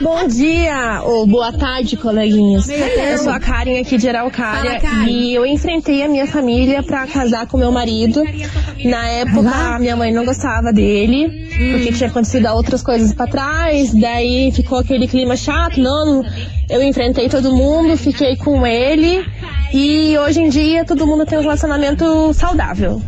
Bom 0.00 0.26
dia, 0.26 1.02
ou 1.04 1.26
boa 1.26 1.52
tarde, 1.52 1.96
coleguinhas. 1.96 2.68
Eu 2.68 3.18
sou 3.18 3.30
a 3.30 3.38
Karen 3.38 3.80
aqui 3.80 3.96
de 3.96 4.08
Araucária 4.08 4.80
Fala, 4.80 4.80
Karen. 4.80 5.08
e 5.10 5.32
eu 5.34 5.46
enfrentei 5.46 6.02
a 6.02 6.08
minha 6.08 6.26
família 6.26 6.82
pra 6.82 7.06
casar 7.06 7.46
com 7.46 7.56
meu 7.56 7.70
marido. 7.70 8.20
Na 8.84 9.06
época, 9.08 9.50
a 9.50 9.78
minha 9.78 9.96
mãe 9.96 10.12
não 10.12 10.24
gostava 10.24 10.72
dele, 10.72 11.48
porque 11.72 11.92
tinha 11.92 12.08
acontecido 12.08 12.48
outras 12.48 12.82
coisas 12.82 13.12
pra 13.12 13.26
trás, 13.26 13.92
daí 13.94 14.50
ficou 14.52 14.78
aquele 14.78 15.06
clima 15.06 15.36
chato. 15.36 15.80
Não, 15.80 16.24
eu 16.68 16.82
enfrentei 16.82 17.28
todo 17.28 17.54
mundo, 17.54 17.96
fiquei 17.96 18.36
com 18.36 18.66
ele 18.66 19.24
e 19.72 20.16
hoje 20.18 20.40
em 20.40 20.48
dia 20.48 20.84
todo 20.84 21.06
mundo 21.06 21.24
tem 21.24 21.38
um 21.38 21.42
relacionamento 21.42 22.32
saudável. 22.34 23.00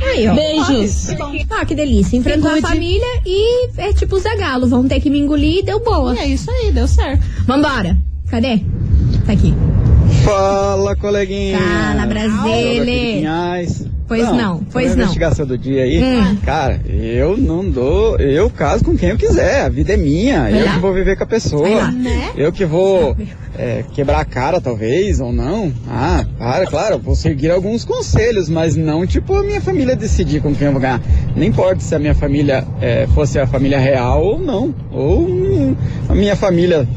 Aí, 0.00 0.28
ó. 0.28 0.34
Beijos. 0.34 1.10
Ah, 1.50 1.64
que 1.66 1.74
delícia. 1.74 2.16
Enfrentou 2.16 2.50
a 2.50 2.60
família 2.60 3.06
e 3.26 3.70
é 3.76 3.92
tipo 3.92 4.16
o 4.16 4.18
Zé 4.18 4.36
Galo. 4.36 4.66
Vão 4.68 4.86
ter 4.86 5.00
que 5.00 5.10
me 5.10 5.18
engolir 5.18 5.58
e 5.58 5.62
deu 5.62 5.80
boa. 5.80 6.14
E 6.14 6.18
é 6.18 6.26
isso 6.26 6.50
aí, 6.50 6.72
deu 6.72 6.86
certo. 6.86 7.22
Vambora. 7.46 7.96
Cadê? 8.30 8.60
Tá 9.26 9.32
aqui. 9.32 9.54
Fala, 10.24 10.96
coleguinha. 10.96 11.58
Fala, 11.58 12.06
Brasile. 12.06 13.26
Pois 14.08 14.22
não, 14.32 14.58
pois 14.72 14.86
sobre 14.88 14.92
a 14.92 14.96
não. 14.96 15.02
investigação 15.04 15.46
do 15.46 15.58
dia 15.58 15.82
aí, 15.84 16.02
Hum. 16.02 16.36
cara, 16.44 16.80
eu 16.88 17.36
não 17.36 17.68
dou, 17.68 18.16
eu 18.18 18.48
caso 18.48 18.82
com 18.82 18.96
quem 18.96 19.10
eu 19.10 19.16
quiser, 19.18 19.60
a 19.66 19.68
vida 19.68 19.92
é 19.92 19.96
minha, 19.98 20.42
Vai 20.44 20.60
eu 20.62 20.64
lá. 20.64 20.72
que 20.74 20.78
vou 20.80 20.94
viver 20.94 21.16
com 21.16 21.24
a 21.24 21.26
pessoa, 21.26 21.90
Né? 21.90 22.30
eu 22.34 22.50
que 22.50 22.64
vou 22.64 23.14
é, 23.58 23.84
quebrar 23.92 24.20
a 24.20 24.24
cara 24.24 24.60
talvez, 24.62 25.20
ou 25.20 25.30
não, 25.32 25.70
ah, 25.90 26.24
para, 26.38 26.66
claro, 26.66 26.98
vou 26.98 27.14
seguir 27.14 27.50
alguns 27.50 27.84
conselhos, 27.84 28.48
mas 28.48 28.76
não 28.76 29.06
tipo 29.06 29.34
a 29.34 29.42
minha 29.42 29.60
família 29.60 29.94
decidir 29.94 30.40
com 30.40 30.54
quem 30.54 30.66
eu 30.68 30.72
vou 30.72 30.80
ganhar, 30.80 31.00
não 31.36 31.44
importa 31.44 31.80
se 31.80 31.94
a 31.94 31.98
minha 31.98 32.14
família 32.14 32.64
é, 32.80 33.06
fosse 33.14 33.38
a 33.38 33.46
família 33.46 33.78
real 33.78 34.24
ou 34.24 34.38
não, 34.40 34.74
ou 34.90 35.20
hum, 35.28 35.76
a 36.08 36.14
minha 36.14 36.34
família 36.34 36.88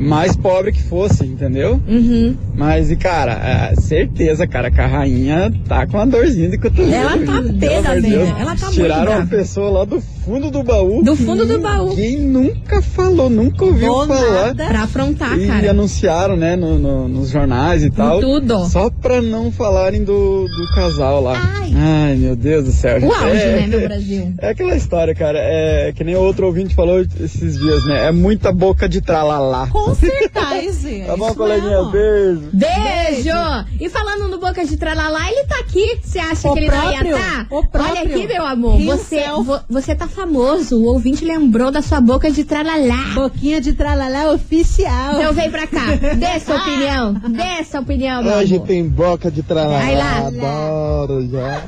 mais 0.00 0.34
pobre 0.36 0.72
que 0.72 0.82
fosse, 0.82 1.24
entendeu? 1.24 1.80
Uhum. 1.86 2.36
Mas, 2.54 2.90
e 2.90 2.96
cara, 2.96 3.32
é, 3.32 3.76
certeza, 3.76 4.46
cara, 4.46 4.70
que 4.70 4.80
a 4.80 4.86
rainha 4.86 5.52
tá 5.68 5.86
com 5.86 5.96
uma 5.98 6.06
dorzinha 6.06 6.48
de 6.48 6.58
cotovelo. 6.58 6.92
Ela 6.92 7.18
tá 7.18 7.40
Deus. 7.40 8.28
ela 8.28 8.56
tá 8.56 8.66
muito 8.66 8.72
Tiraram 8.72 9.04
brava. 9.04 9.20
uma 9.20 9.26
pessoa 9.26 9.70
lá 9.70 9.84
do 9.84 10.00
fundo 10.30 10.50
do 10.50 10.62
baú. 10.62 11.02
Do 11.02 11.16
fundo 11.16 11.44
do 11.46 11.58
baú. 11.60 11.88
Ninguém 11.90 12.18
nunca 12.20 12.80
falou, 12.82 13.28
nunca 13.28 13.64
ouviu 13.64 13.92
falar. 14.06 14.46
nada. 14.46 14.66
Pra 14.66 14.82
afrontar, 14.82 15.38
E 15.38 15.46
cara. 15.46 15.70
anunciaram, 15.70 16.36
né, 16.36 16.56
no, 16.56 16.78
no- 16.78 17.08
nos 17.08 17.30
jornais 17.30 17.82
e 17.84 17.90
tal. 17.90 18.20
tudo. 18.20 18.64
Só 18.68 18.90
pra 18.90 19.20
não 19.20 19.50
falarem 19.50 20.04
do, 20.04 20.44
do 20.46 20.74
casal 20.74 21.20
lá. 21.22 21.34
Ai. 21.60 22.14
meu 22.16 22.34
Deus 22.36 22.64
do 22.64 22.72
céu. 22.72 22.98
O 23.00 23.12
auge, 23.12 23.36
é, 23.36 23.60
né, 23.60 23.66
meu 23.66 23.80
Brasil? 23.80 24.32
É 24.40 24.50
aquela 24.50 24.74
história, 24.76 25.14
cara. 25.14 25.38
É 25.40 25.92
que 25.94 26.02
nem 26.04 26.14
outro 26.16 26.46
ouvinte 26.46 26.74
falou 26.74 27.00
esses 27.00 27.58
dias, 27.58 27.84
né? 27.86 28.06
É 28.08 28.12
muita 28.12 28.52
boca 28.52 28.88
de 28.88 29.00
tralalá. 29.00 29.66
Com 29.68 29.94
certeza. 29.94 30.30
Tá 31.06 31.16
bom, 31.16 31.34
coleguinha? 31.34 31.82
Beijo. 31.84 32.48
Beijo! 32.52 33.30
E 33.80 33.88
falando 33.88 34.28
no 34.28 34.38
Boca 34.38 34.64
de 34.64 34.76
Tralalá, 34.76 35.30
ele 35.30 35.44
tá 35.44 35.58
aqui. 35.60 35.98
Você 36.02 36.18
acha 36.18 36.48
O 36.48 36.52
que 36.54 36.60
ele 36.60 36.68
não 36.70 36.80
próprio, 36.80 37.06
ia 37.08 37.18
tá? 37.18 37.46
o 37.50 37.66
próprio. 37.66 37.90
Olha 37.92 38.02
aqui, 38.02 38.26
meu 38.26 38.44
amor. 38.46 38.78
Você, 38.80 39.22
vo- 39.42 39.60
você 39.68 39.94
tá 39.94 40.06
famoso. 40.20 40.76
O 40.78 40.84
ouvinte 40.84 41.24
lembrou 41.24 41.70
da 41.70 41.80
sua 41.80 42.00
boca 42.00 42.30
de 42.30 42.44
Tralalá. 42.44 43.14
Boquinha 43.14 43.60
de 43.60 43.72
tralalá 43.72 44.32
oficial. 44.32 45.14
Então 45.14 45.32
vem 45.32 45.50
pra 45.50 45.66
cá. 45.66 45.86
Dê 45.96 46.38
sua 46.40 46.56
opinião. 46.56 47.14
Dê 47.14 47.64
sua 47.64 47.80
opinião, 47.80 48.22
meu 48.22 48.34
Hoje 48.34 48.56
amor. 48.56 48.66
tem 48.66 48.86
boca 48.88 49.30
de 49.30 49.42
tralalá, 49.42 49.78
Vai 49.78 49.96
lá. 49.96 50.26
adoro 50.26 51.26
já. 51.28 51.62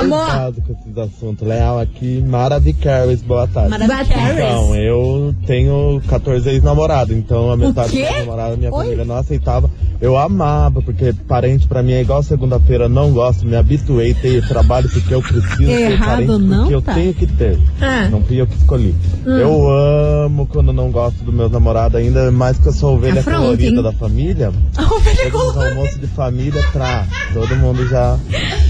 Amor. 0.00 0.24
Cuidado 0.24 0.62
com 0.62 0.72
esses 0.72 0.98
assuntos. 0.98 1.46
Leal 1.48 1.78
aqui, 1.80 2.22
Maravicaris, 2.26 3.22
boa 3.22 3.46
tarde. 3.48 3.70
Maravicaris. 3.70 4.36
Então, 4.38 4.76
eu 4.76 5.34
tenho 5.46 6.00
14 6.08 6.48
ex-namorados, 6.48 7.16
então 7.16 7.50
a 7.50 7.56
metade 7.56 7.90
quê? 7.90 8.06
dos 8.06 8.18
namorados 8.18 8.58
minha 8.58 8.70
família 8.70 9.04
não 9.04 9.16
aceitava. 9.16 9.70
Eu 10.00 10.16
amava, 10.16 10.80
porque 10.80 11.12
parente 11.28 11.66
pra 11.68 11.82
mim 11.82 11.92
é 11.92 12.00
igual 12.00 12.22
segunda-feira, 12.22 12.88
não 12.88 13.12
gosto, 13.12 13.44
me 13.46 13.54
habituei, 13.56 14.14
ter 14.14 14.46
trabalho 14.48 14.88
porque 14.88 15.12
eu 15.12 15.20
preciso 15.20 15.56
ter 15.66 15.92
Errado 15.92 16.10
parente 16.26 16.38
não 16.38 16.58
porque 16.60 16.74
eu 16.74 16.80
tá. 16.82 16.94
tenho 16.94 17.12
que 17.12 17.26
ter. 17.26 17.58
Ah. 17.80 18.08
Não 18.10 18.22
fui 18.22 18.40
eu 18.40 18.46
que 18.46 18.54
escolhi. 18.56 18.94
Eu 19.24 19.68
amo 19.70 20.46
quando 20.46 20.72
não 20.72 20.90
gosto 20.90 21.22
dos 21.24 21.32
meus 21.34 21.50
namorados, 21.50 21.96
ainda 21.98 22.30
mais 22.30 22.58
que 22.58 22.66
eu 22.66 22.72
sou 22.72 22.90
a 22.90 22.92
ovelha 22.92 23.22
colorida 23.22 23.76
hein? 23.76 23.82
da 23.82 23.92
família. 23.92 24.52
Ovelha 24.78 25.16
Chega 25.16 25.38
nos 25.38 25.56
almoços 25.56 26.00
de 26.00 26.06
família, 26.08 26.62
tra, 26.72 27.06
todo 27.32 27.56
mundo 27.56 27.86
já, 27.88 28.18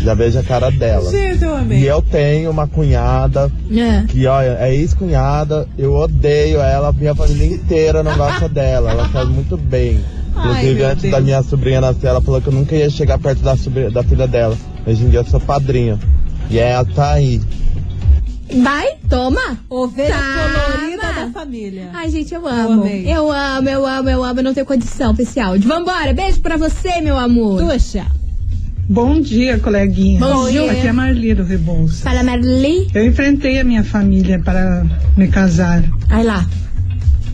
já 0.02 0.14
veja 0.14 0.40
a 0.40 0.42
cara 0.44 0.70
dela. 0.70 1.10
Gente, 1.10 1.42
eu 1.42 1.54
E 1.56 1.58
amei. 1.58 1.90
eu 1.90 2.02
tenho 2.02 2.50
uma 2.50 2.66
cunhada 2.68 3.50
É. 3.70 4.04
que, 4.06 4.26
olha, 4.26 4.56
é 4.60 4.74
ex-cunhada, 4.74 5.66
eu 5.78 5.94
odeio 5.94 6.60
ela, 6.60 6.92
minha 6.92 7.14
família 7.14 7.46
inteira 7.46 8.02
não 8.02 8.16
gosta 8.16 8.48
dela, 8.50 8.90
ela 8.92 9.08
faz 9.08 9.28
muito 9.28 9.56
bem. 9.56 10.00
Ai, 10.36 10.50
Inclusive, 10.50 10.74
meu 10.74 10.88
antes 10.88 11.02
Deus. 11.02 11.12
da 11.14 11.20
minha 11.20 11.42
sobrinha 11.42 11.80
nascer, 11.80 12.06
ela 12.06 12.20
falou 12.20 12.40
que 12.40 12.46
eu 12.48 12.52
nunca 12.52 12.76
ia 12.76 12.88
chegar 12.88 13.18
perto 13.18 13.40
da, 13.42 13.56
sobrinha, 13.56 13.90
da 13.90 14.02
filha 14.02 14.26
dela. 14.28 14.56
Hoje 14.86 15.04
em 15.04 15.08
dia 15.08 15.18
eu 15.20 15.24
sou 15.24 15.40
padrinho. 15.40 15.98
E 16.48 16.58
ela 16.58 16.84
tá 16.84 17.12
aí. 17.12 17.40
Vai, 18.62 18.88
toma. 19.08 19.58
Ovelha 19.68 20.14
Tá, 20.14 20.74
colorida 20.74 21.12
da 21.12 21.30
família. 21.30 21.90
Ai, 21.92 22.10
gente, 22.10 22.34
eu 22.34 22.46
amo. 22.46 22.82
amei. 22.82 23.04
Eu 23.06 23.30
amo, 23.30 23.68
eu 23.68 23.86
amo, 23.86 24.08
eu 24.08 24.24
amo. 24.24 24.40
Eu 24.40 24.44
não 24.44 24.54
tenho 24.54 24.66
condição 24.66 25.14
pra 25.14 25.22
esse 25.22 25.38
áudio. 25.38 25.68
Vambora. 25.68 26.12
Beijo 26.12 26.40
pra 26.40 26.56
você, 26.56 27.00
meu 27.00 27.16
amor. 27.16 27.60
Tuxa. 27.62 28.06
Bom 28.88 29.20
dia, 29.20 29.58
coleguinha. 29.58 30.18
Bom 30.18 30.48
dia. 30.50 30.72
Aqui 30.72 30.86
é 30.86 30.90
a 30.90 30.92
Marli 30.92 31.32
do 31.34 31.44
Rebouças. 31.44 32.00
Fala, 32.00 32.24
Marli. 32.24 32.88
Eu 32.92 33.06
enfrentei 33.06 33.60
a 33.60 33.64
minha 33.64 33.84
família 33.84 34.40
para 34.40 34.84
me 35.16 35.28
casar. 35.28 35.84
Ai 36.08 36.24
lá. 36.24 36.44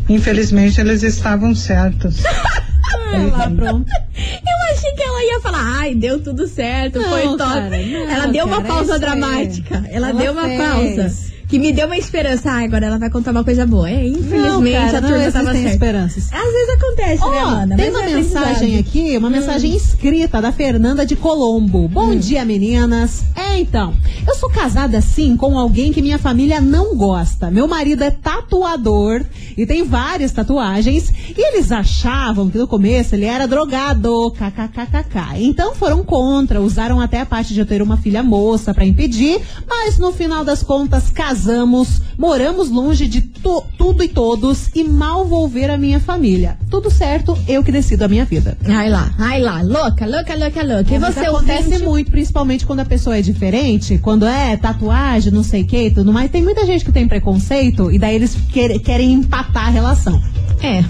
Infelizmente, 0.09 0.81
eles 0.81 1.03
estavam 1.03 1.55
certos. 1.55 2.17
Ela 3.13 3.51
pronto. 3.51 3.87
Eu 4.17 4.75
achei 4.75 4.93
que 4.93 5.03
ela 5.03 5.25
ia 5.25 5.41
falar, 5.41 5.79
ai, 5.81 5.95
deu 5.95 6.23
tudo 6.23 6.47
certo, 6.47 7.01
Não, 7.01 7.09
foi 7.09 7.23
top. 7.23 7.39
cara, 7.39 7.69
não, 7.71 8.11
ela 8.11 8.27
deu 8.27 8.45
uma 8.47 8.57
cara, 8.57 8.69
pausa 8.69 8.85
isso 8.85 8.95
é- 8.95 8.99
dramática. 8.99 9.75
Ela, 9.91 10.11
ela 10.11 10.13
deu 10.13 10.33
uma 10.33 10.43
fez. 10.45 10.61
pausa. 10.61 11.36
Que 11.49 11.61
me 11.61 11.73
deu 11.73 11.87
uma 11.87 11.97
esperança. 11.97 12.51
Ai, 12.51 12.65
agora 12.65 12.87
ela 12.87 12.99
vai 12.99 13.09
contar 13.09 13.31
uma 13.31 13.45
coisa 13.45 13.65
boa. 13.65 13.89
É, 13.89 14.05
infelizmente, 14.07 14.43
não, 14.43 14.63
cara, 14.63 14.99
a 14.99 15.01
não 15.01 15.09
turma 15.09 15.31
tava 15.31 15.51
existem 15.51 15.53
certa. 15.55 15.69
esperanças. 15.71 16.33
Às 16.33 16.53
vezes 16.53 16.69
acontece, 16.75 17.21
né, 17.21 17.27
Ó, 17.27 17.39
Amanda? 17.49 17.77
tem 17.77 17.91
uma 17.91 18.03
é 18.03 18.15
mensagem 18.15 18.79
aqui, 18.79 19.17
uma 19.17 19.31
mensagem 19.31 19.75
escrita 19.77 20.43
da 20.43 20.51
Fernanda 20.51 21.07
de 21.07 21.15
Colombo. 21.15 21.87
Bom 21.89 22.07
Hum. 22.11 22.19
dia, 22.19 22.45
meninas. 22.45 23.23
É, 23.37 23.61
então, 23.61 23.95
eu 24.27 24.35
sou 24.35 24.51
casada 24.51 25.01
sim 25.01 25.37
com 25.37 25.57
alguém 25.57 25.93
que 25.93 26.03
minha 26.03 26.19
família 26.19 26.61
não 26.61 26.97
gosta. 26.97 27.49
Meu 27.51 27.69
marido 27.69 28.03
é 28.03 28.11
tatuador 28.11 29.23
e 29.57 29.65
tem 29.65 29.85
várias 29.85 30.33
tatuagens 30.33 31.13
e 31.37 31.41
eles 31.41 31.71
achavam 31.71 32.51
que 32.51 32.59
no 32.59 32.67
começo 32.67 33.15
ele 33.15 33.25
era 33.25 33.47
drogado, 33.47 34.33
kkkk. 34.33 35.37
Então 35.39 35.75
foram 35.75 36.03
contra, 36.05 36.61
usaram 36.61 37.01
até 37.01 37.21
a 37.21 37.27
parte 37.27 37.55
de 37.55 37.61
eu 37.61 37.67
ter 37.67 37.81
uma 37.83 37.97
filha 37.97 38.23
moça 38.23 38.75
pra 38.75 38.85
impedir, 38.85 39.41
mas 39.69 39.97
no 39.99 40.13
final 40.13 40.45
das 40.45 40.63
contas 40.63 41.09
casamos, 41.37 42.01
moramos 42.17 42.71
longe 42.71 43.07
de 43.07 43.21
tudo 43.21 44.03
e 44.03 44.09
todos 44.09 44.71
e 44.75 44.83
mal 44.83 45.27
vou 45.27 45.47
ver 45.47 45.71
a 45.71 45.77
minha 45.77 46.01
família. 46.01 46.57
Tudo 46.71 46.91
certo, 46.91 47.37
eu 47.47 47.63
que 47.63 47.71
decido 47.71 48.05
a 48.05 48.09
minha 48.09 48.25
vida. 48.25 48.57
Ai 48.67 48.89
lá, 48.89 49.15
ai 49.19 49.41
lá. 49.43 49.61
Louca, 49.61 50.07
louca, 50.07 50.35
louca, 50.35 50.63
louca. 50.65 50.95
E 50.95 50.99
você, 50.99 51.21
acontece 51.21 51.65
ouvinte? 51.65 51.85
muito, 51.85 52.11
principalmente 52.11 52.65
quando 52.65 52.81
a 52.81 52.85
pessoa 52.87 53.19
é 53.19 53.23
diferente, 53.23 53.99
quando 53.99 54.25
é 54.27 54.57
tatuagem, 54.57 55.31
não 55.31 55.43
sei 55.43 55.63
o 55.63 55.67
que 55.67 55.87
e 55.89 55.91
tudo 55.91 56.11
mais. 56.11 56.31
Tem 56.31 56.43
muita 56.43 56.65
gente 56.65 56.85
que 56.85 56.91
tem 56.93 57.07
preconceito 57.07 57.91
e 57.93 57.99
daí 57.99 58.15
eles 58.17 58.35
quer- 58.51 58.79
querem 58.79 59.13
empatar 59.13 59.67
a 59.67 59.71
relação. 59.71 60.21
É. 60.63 60.83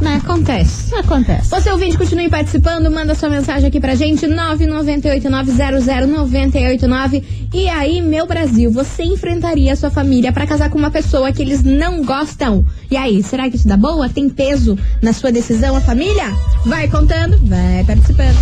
Né, 0.00 0.20
acontece. 0.22 0.94
Acontece. 0.94 1.50
Você 1.50 1.70
ouvinte, 1.70 1.96
continue 1.96 2.28
participando, 2.28 2.90
manda 2.90 3.14
sua 3.14 3.28
mensagem 3.28 3.68
aqui 3.68 3.80
pra 3.80 3.94
gente, 3.94 4.26
998900989. 4.26 7.22
E 7.52 7.68
aí, 7.68 8.02
meu 8.02 8.26
Brasil, 8.26 8.70
você 8.70 9.04
enfrentaria 9.04 9.72
a 9.72 9.76
sua 9.76 9.90
família 9.90 10.32
pra 10.32 10.46
casar 10.46 10.70
com 10.70 10.78
uma 10.78 10.90
pessoa 10.90 11.32
que 11.32 11.42
eles 11.42 11.62
não 11.62 12.04
gostam? 12.04 12.66
E 12.90 12.96
aí, 12.96 13.22
será 13.22 13.48
que 13.48 13.56
isso 13.56 13.68
dá 13.68 13.76
boa? 13.76 14.08
Tem 14.08 14.28
peso 14.28 14.76
na 15.00 15.12
sua 15.12 15.30
decisão, 15.30 15.76
a 15.76 15.80
família? 15.80 16.26
Vai 16.66 16.88
contando, 16.88 17.38
vai 17.46 17.84
participando. 17.84 18.36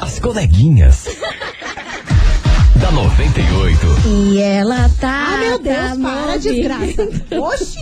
As 0.00 0.20
coleguinhas. 0.20 1.08
da 2.76 2.92
98. 2.92 3.86
E 4.06 4.40
ela 4.40 4.88
tá. 5.00 5.34
Ah, 5.34 5.38
meu 5.38 5.58
Deus, 5.58 5.76
tá 5.76 5.96
para, 6.00 6.36
desgraça. 6.38 7.08
Oxi, 7.40 7.78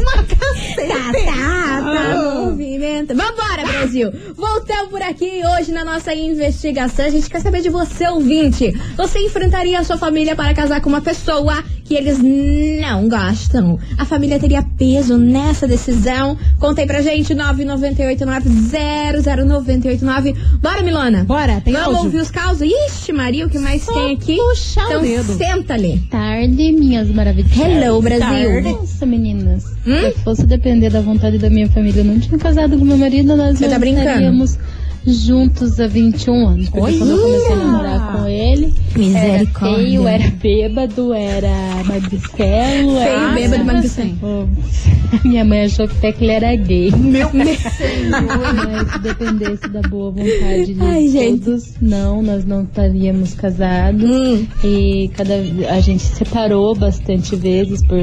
uma 0.00 0.22
Tá, 0.22 0.36
cacete. 0.36 0.88
tá, 0.88 1.12
tá, 1.26 1.80
Ah. 1.82 2.40
movimento. 2.44 3.14
Vambora, 3.14 3.64
Brasil! 3.66 4.12
Voltamos 4.36 4.88
por 4.90 5.02
aqui 5.02 5.40
hoje 5.58 5.72
na 5.72 5.84
nossa 5.84 6.14
investigação. 6.14 7.04
A 7.06 7.10
gente 7.10 7.28
quer 7.30 7.40
saber 7.40 7.60
de 7.62 7.70
você, 7.70 8.06
ouvinte. 8.08 8.72
Você 8.96 9.18
enfrentaria 9.20 9.78
a 9.78 9.84
sua 9.84 9.96
família 9.98 10.34
para 10.36 10.52
casar 10.54 10.80
com 10.80 10.88
uma 10.88 11.00
pessoa 11.00 11.62
que 11.84 11.94
eles 11.94 12.18
não 12.20 13.08
gostam? 13.08 13.78
A 13.98 14.04
família 14.04 14.38
teria 14.38 14.62
peso 14.62 15.16
nessa 15.18 15.66
decisão? 15.66 16.36
Conta 16.58 16.80
aí 16.82 16.86
pra 16.86 17.00
gente, 17.02 17.34
998900989. 17.34 20.34
Bora, 20.60 20.82
Milona? 20.82 21.24
Bora, 21.24 21.60
tem 21.60 21.72
Vamos 21.72 21.88
áudio? 21.88 22.04
ouvir 22.04 22.18
os 22.18 22.30
causos? 22.30 22.62
Ixi, 22.62 23.12
Maria, 23.12 23.46
o 23.46 23.50
que 23.50 23.58
mais 23.58 23.82
Só 23.82 23.92
tem 23.92 24.14
aqui? 24.14 24.36
puxar 24.36 24.84
o 24.86 24.90
então 24.90 25.02
dedo. 25.02 25.36
senta 25.36 25.74
ali. 25.74 25.98
Tarde, 26.10 26.72
minhas 26.72 27.08
maravilhas. 27.10 27.50
Hello, 27.56 28.00
Brasil. 28.00 28.26
Tarde. 28.28 28.70
Nossa, 28.72 29.04
meninas. 29.06 29.64
Hum? 29.90 30.12
Se 30.12 30.18
fosse 30.22 30.46
depender 30.46 30.90
da 30.90 31.00
vontade 31.00 31.38
da 31.38 31.50
minha 31.50 31.68
família, 31.68 32.00
eu 32.00 32.04
não 32.04 32.18
tinha 32.18 32.38
casado 32.38 32.78
com 32.78 32.84
meu 32.84 32.96
marido, 32.96 33.36
nós 33.36 33.58
Você 33.58 33.68
não 33.68 33.80
tá 33.80 33.86
estaríamos 33.86 34.58
juntos 35.06 35.80
há 35.80 35.86
21 35.86 36.46
anos. 36.48 36.68
Porque 36.68 36.80
Olha! 36.84 36.98
quando 36.98 37.10
eu 37.10 37.22
comecei 37.22 37.52
a 37.52 37.56
namorar 37.56 38.12
com 38.12 38.28
ele, 38.28 38.74
Misericórdia. 38.94 39.38
era 39.38 39.80
feio, 39.80 40.08
era 40.08 40.30
bêbado, 40.30 41.14
era 41.14 41.84
magricelo, 41.84 42.30
Feio, 42.38 42.98
era... 42.98 43.32
bêbado, 43.32 43.50
sempre 43.50 43.64
magricelo. 43.64 44.48
Minha 45.24 45.44
mãe 45.44 45.62
achou 45.64 45.88
que 45.88 45.96
até 45.96 46.12
que 46.12 46.24
ele 46.24 46.32
era 46.32 46.54
gay. 46.54 46.90
Meu 46.92 47.28
Mas 47.34 48.92
se 48.92 48.98
dependesse 49.00 49.68
da 49.68 49.80
boa 49.82 50.10
vontade 50.10 50.74
de 50.74 50.80
Ai, 50.80 51.08
gente. 51.08 51.44
todos, 51.44 51.74
não, 51.80 52.22
nós 52.22 52.44
não 52.44 52.62
estaríamos 52.62 53.34
casados. 53.34 54.08
Hum. 54.08 54.46
E 54.62 55.10
cada 55.16 55.34
a 55.68 55.80
gente 55.80 56.02
se 56.02 56.16
separou 56.16 56.74
bastante 56.76 57.34
vezes, 57.34 57.82
por, 57.84 57.98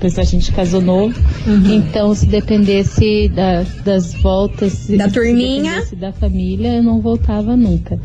por 0.00 0.20
a 0.20 0.24
gente 0.24 0.50
casou 0.52 0.80
novo. 0.80 1.14
Uhum. 1.46 1.74
Então, 1.74 2.14
se 2.14 2.26
dependesse 2.26 3.28
da- 3.28 3.64
das 3.84 4.14
voltas 4.14 4.86
Da 4.88 5.08
turminha. 5.08 5.84
da 5.96 6.12
família, 6.12 6.76
eu 6.76 6.82
não 6.82 7.00
voltava 7.00 7.56
nunca. 7.56 8.00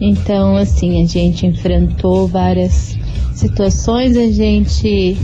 Então, 0.00 0.56
assim, 0.56 1.02
a 1.02 1.06
gente 1.06 1.44
enfrentou 1.46 2.26
várias 2.28 2.96
situações, 3.34 4.16
a 4.16 4.30
gente 4.30 5.16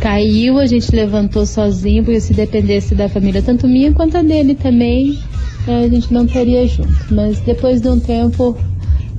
caiu, 0.00 0.58
a 0.58 0.66
gente 0.66 0.94
levantou 0.94 1.44
sozinho, 1.44 2.04
porque 2.04 2.20
se 2.20 2.32
dependesse 2.32 2.94
da 2.94 3.08
família, 3.08 3.42
tanto 3.42 3.66
minha 3.68 3.92
quanto 3.92 4.16
a 4.16 4.22
dele 4.22 4.54
também, 4.54 5.18
eh, 5.66 5.84
a 5.84 5.88
gente 5.88 6.12
não 6.12 6.24
estaria 6.24 6.66
junto. 6.66 6.88
Mas 7.10 7.40
depois 7.40 7.80
de 7.80 7.88
um 7.88 7.98
tempo, 7.98 8.56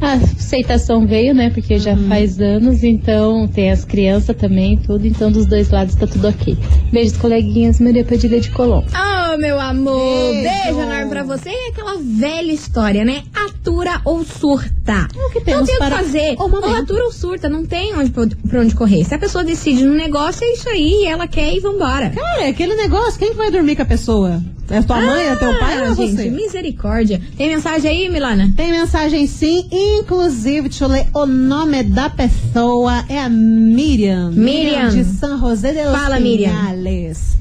a 0.02 0.14
aceitação 0.14 1.06
veio, 1.06 1.34
né? 1.34 1.50
Porque 1.50 1.78
já 1.78 1.96
faz 1.96 2.40
anos, 2.40 2.84
então 2.84 3.48
tem 3.48 3.72
as 3.72 3.84
crianças 3.86 4.36
também, 4.36 4.78
tudo, 4.78 5.06
então 5.06 5.32
dos 5.32 5.46
dois 5.46 5.70
lados 5.70 5.96
tá 5.96 6.08
tudo 6.08 6.28
ok. 6.28 6.58
Beijos, 6.92 7.18
coleguinhas, 7.18 7.80
Maria 7.80 8.06
Padilha 8.06 8.40
de 8.40 8.50
Colombo. 8.52 8.88
Oh, 8.92 9.38
meu 9.38 9.60
amor! 9.60 10.32
Beijo. 10.32 10.44
Beijo 10.64 10.80
enorme 10.80 11.10
pra 11.10 11.24
você. 11.24 11.50
E 11.50 11.70
aquela 11.70 11.98
velha 12.02 12.52
história, 12.52 13.04
né? 13.04 13.24
Atura 13.34 14.02
ou 14.06 14.24
surta. 14.24 15.08
o 15.16 15.30
que 15.30 15.40
não 15.40 15.46
temos 15.46 15.68
tem 15.68 15.76
o 15.76 15.78
que 15.78 15.78
para 15.78 15.98
fazer. 15.98 16.36
o 16.38 16.48
momento. 16.48 16.66
Ou 16.70 16.76
atura 16.76 17.04
ou 17.04 17.12
surta, 17.12 17.50
não 17.50 17.66
tem 17.66 17.96
onde, 17.96 18.12
pra 18.12 18.62
onde 18.62 18.76
correr. 18.76 19.04
Se 19.04 19.14
a 19.14 19.20
pessoa 19.20 19.44
decide 19.44 19.84
no 19.84 19.94
negócio, 19.94 20.44
é 20.44 20.54
isso 20.54 20.70
aí. 20.70 21.06
Ela 21.06 21.28
quer 21.28 21.54
e 21.54 21.60
vambora. 21.60 22.10
Cara, 22.10 22.46
é 22.46 22.50
aquele 22.50 22.76
negócio, 22.76 23.20
quem 23.20 23.32
que 23.32 23.38
vai 23.38 23.52
dormir 23.52 23.76
com 23.76 23.82
a 23.82 23.86
pessoa? 23.86 24.42
É 24.70 24.82
tua 24.82 25.02
mãe, 25.02 25.28
é 25.28 25.36
teu 25.36 25.58
pai 25.58 25.82
é 25.82 25.96
gente, 25.96 26.16
você? 26.16 26.30
misericórdia. 26.30 27.20
Tem 27.36 27.50
mensagem 27.50 27.90
aí, 27.90 28.10
Milana? 28.10 28.54
Tem 28.56 28.72
mensagem 28.72 29.26
sim, 29.26 29.68
inclusive, 29.72 30.70
deixa 30.70 30.86
eu 30.86 30.90
ler 30.90 31.08
o 31.14 31.26
nome 31.26 31.82
da 31.84 32.10
pessoa, 32.10 33.04
é 33.10 33.20
a 33.20 33.30
Miriam. 33.30 34.32
Miriam. 34.32 34.90
de 34.90 35.04
San 35.04 35.40
José 35.40 35.74
de 35.74 35.84
los 35.86 35.92
Fala, 36.00 36.20
Miriam. 36.20 36.52
Pinhales. 36.52 37.40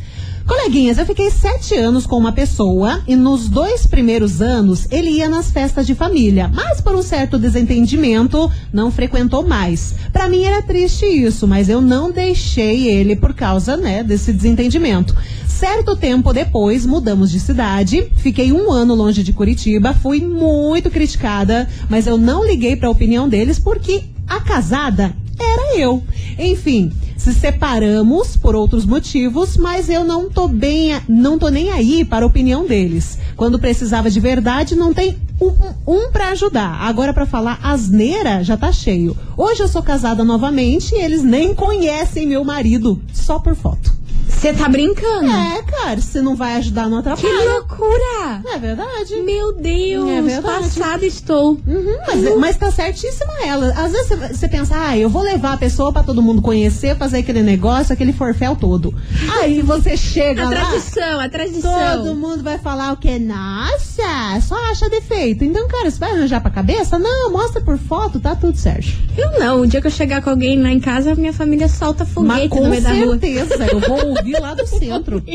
Coleguinhas, 0.48 0.96
eu 0.96 1.04
fiquei 1.04 1.30
sete 1.30 1.74
anos 1.74 2.06
com 2.06 2.16
uma 2.16 2.32
pessoa 2.32 3.02
e 3.06 3.14
nos 3.14 3.50
dois 3.50 3.86
primeiros 3.86 4.40
anos 4.40 4.86
ele 4.90 5.10
ia 5.10 5.28
nas 5.28 5.50
festas 5.50 5.86
de 5.86 5.94
família, 5.94 6.50
mas 6.54 6.80
por 6.80 6.94
um 6.94 7.02
certo 7.02 7.38
desentendimento 7.38 8.50
não 8.72 8.90
frequentou 8.90 9.46
mais. 9.46 9.94
Pra 10.10 10.26
mim 10.26 10.44
era 10.44 10.62
triste 10.62 11.04
isso, 11.04 11.46
mas 11.46 11.68
eu 11.68 11.82
não 11.82 12.10
deixei 12.10 12.88
ele 12.88 13.14
por 13.14 13.34
causa, 13.34 13.76
né, 13.76 14.02
desse 14.02 14.32
desentendimento. 14.32 15.14
Certo 15.58 15.96
tempo 15.96 16.32
depois, 16.32 16.86
mudamos 16.86 17.30
de 17.32 17.40
cidade, 17.40 18.12
fiquei 18.18 18.52
um 18.52 18.70
ano 18.70 18.94
longe 18.94 19.24
de 19.24 19.32
Curitiba, 19.32 19.92
fui 19.92 20.20
muito 20.20 20.88
criticada, 20.88 21.68
mas 21.90 22.06
eu 22.06 22.16
não 22.16 22.46
liguei 22.46 22.76
pra 22.76 22.88
opinião 22.88 23.28
deles 23.28 23.58
porque 23.58 24.04
a 24.28 24.38
casada 24.40 25.12
era 25.36 25.76
eu. 25.76 26.00
Enfim, 26.38 26.92
se 27.16 27.34
separamos 27.34 28.36
por 28.36 28.54
outros 28.54 28.86
motivos, 28.86 29.56
mas 29.56 29.88
eu 29.88 30.04
não 30.04 30.30
tô 30.30 30.46
bem, 30.46 30.92
a- 30.94 31.02
não 31.08 31.36
tô 31.36 31.48
nem 31.48 31.72
aí 31.72 32.04
para 32.04 32.24
a 32.24 32.28
opinião 32.28 32.64
deles. 32.64 33.18
Quando 33.36 33.58
precisava 33.58 34.08
de 34.08 34.20
verdade, 34.20 34.76
não 34.76 34.94
tem 34.94 35.18
um, 35.40 35.52
um 35.86 36.12
para 36.12 36.28
ajudar. 36.28 36.82
Agora 36.82 37.12
pra 37.12 37.26
falar 37.26 37.58
asneira, 37.64 38.44
já 38.44 38.56
tá 38.56 38.70
cheio. 38.70 39.16
Hoje 39.36 39.60
eu 39.64 39.68
sou 39.68 39.82
casada 39.82 40.22
novamente 40.22 40.94
e 40.94 41.00
eles 41.02 41.24
nem 41.24 41.52
conhecem 41.52 42.28
meu 42.28 42.44
marido, 42.44 43.00
só 43.12 43.40
por 43.40 43.56
foto. 43.56 43.98
Você 44.38 44.52
tá 44.52 44.68
brincando? 44.68 45.28
É, 45.28 45.62
cara, 45.62 46.00
se 46.00 46.20
não 46.20 46.36
vai 46.36 46.54
ajudar, 46.56 46.88
não 46.88 47.02
Que 47.02 47.08
atrapalha. 47.08 47.52
loucura! 47.54 48.40
É 48.54 48.58
verdade. 48.58 49.16
Meu 49.24 49.52
Deus, 49.52 50.08
É 50.08 50.22
verdade. 50.22 50.62
passada 50.64 51.04
estou. 51.04 51.58
Uhum, 51.66 51.96
mas, 52.06 52.36
mas 52.38 52.56
tá 52.56 52.70
certíssima 52.70 53.32
ela. 53.44 53.66
Às 53.76 53.90
vezes 53.90 54.08
você- 54.36 54.46
pensa, 54.48 54.74
ah, 54.78 54.96
eu 54.96 55.10
vou 55.10 55.22
levar 55.22 55.54
a 55.54 55.56
pessoa 55.56 55.92
pra 55.92 56.04
todo 56.04 56.22
mundo 56.22 56.40
conhecer, 56.40 56.96
fazer 56.96 57.18
aquele 57.18 57.42
negócio, 57.42 57.92
aquele 57.92 58.12
forféu 58.12 58.54
todo. 58.54 58.94
Aí 59.40 59.60
você 59.60 59.96
chega 59.96 60.42
A 60.42 60.50
lá, 60.50 60.56
tradição, 60.66 61.20
a 61.20 61.28
tradição. 61.28 62.04
todo 62.04 62.14
mundo 62.14 62.42
vai 62.42 62.58
falar 62.58 62.92
o 62.92 62.96
quê? 62.96 63.18
Nossa, 63.18 64.40
só 64.40 64.54
acha 64.70 64.88
defeito. 64.88 65.44
Então, 65.44 65.66
cara, 65.66 65.90
você 65.90 65.98
vai 65.98 66.12
arranjar 66.12 66.40
pra 66.40 66.50
cabeça? 66.50 66.96
Não, 66.98 67.30
mostra 67.32 67.60
por 67.60 67.76
foto, 67.76 68.20
tá 68.20 68.36
tudo 68.36 68.56
certo. 68.56 68.88
Eu 69.16 69.38
não, 69.40 69.60
o 69.62 69.66
dia 69.66 69.80
que 69.80 69.88
eu 69.88 69.90
chegar 69.90 70.22
com 70.22 70.30
alguém 70.30 70.62
lá 70.62 70.70
em 70.70 70.78
casa, 70.80 71.14
minha 71.16 71.32
família 71.32 71.68
solta 71.68 72.04
Mas 72.04 72.12
foguete 72.14 72.48
com 72.50 72.62
no 72.62 72.70
meio 72.70 72.82
da 72.82 72.92
rua. 72.92 73.18
certeza, 73.18 73.66
eu 73.66 73.80
vou 73.80 74.06
ouvir 74.10 74.27
lá 74.32 74.54
do 74.54 74.66
centro. 74.66 75.22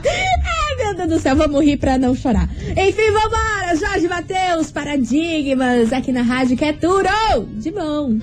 Ai, 0.00 0.76
meu 0.78 0.94
Deus 0.94 1.08
do 1.08 1.18
céu, 1.20 1.36
vamos 1.36 1.64
rir 1.64 1.76
pra 1.76 1.98
não 1.98 2.14
chorar. 2.14 2.48
Enfim, 2.70 3.10
vambora! 3.12 3.76
Jorge 3.76 4.08
Matheus, 4.08 4.70
Paradigmas, 4.70 5.92
aqui 5.92 6.12
na 6.12 6.22
rádio 6.22 6.56
que 6.56 6.64
é 6.64 6.72
tudo 6.72 7.08
de 7.56 7.70
bom. 7.70 8.18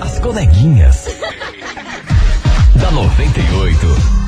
As 0.00 0.18
coleguinhas. 0.18 1.06
da 2.80 2.90
98. 2.90 4.23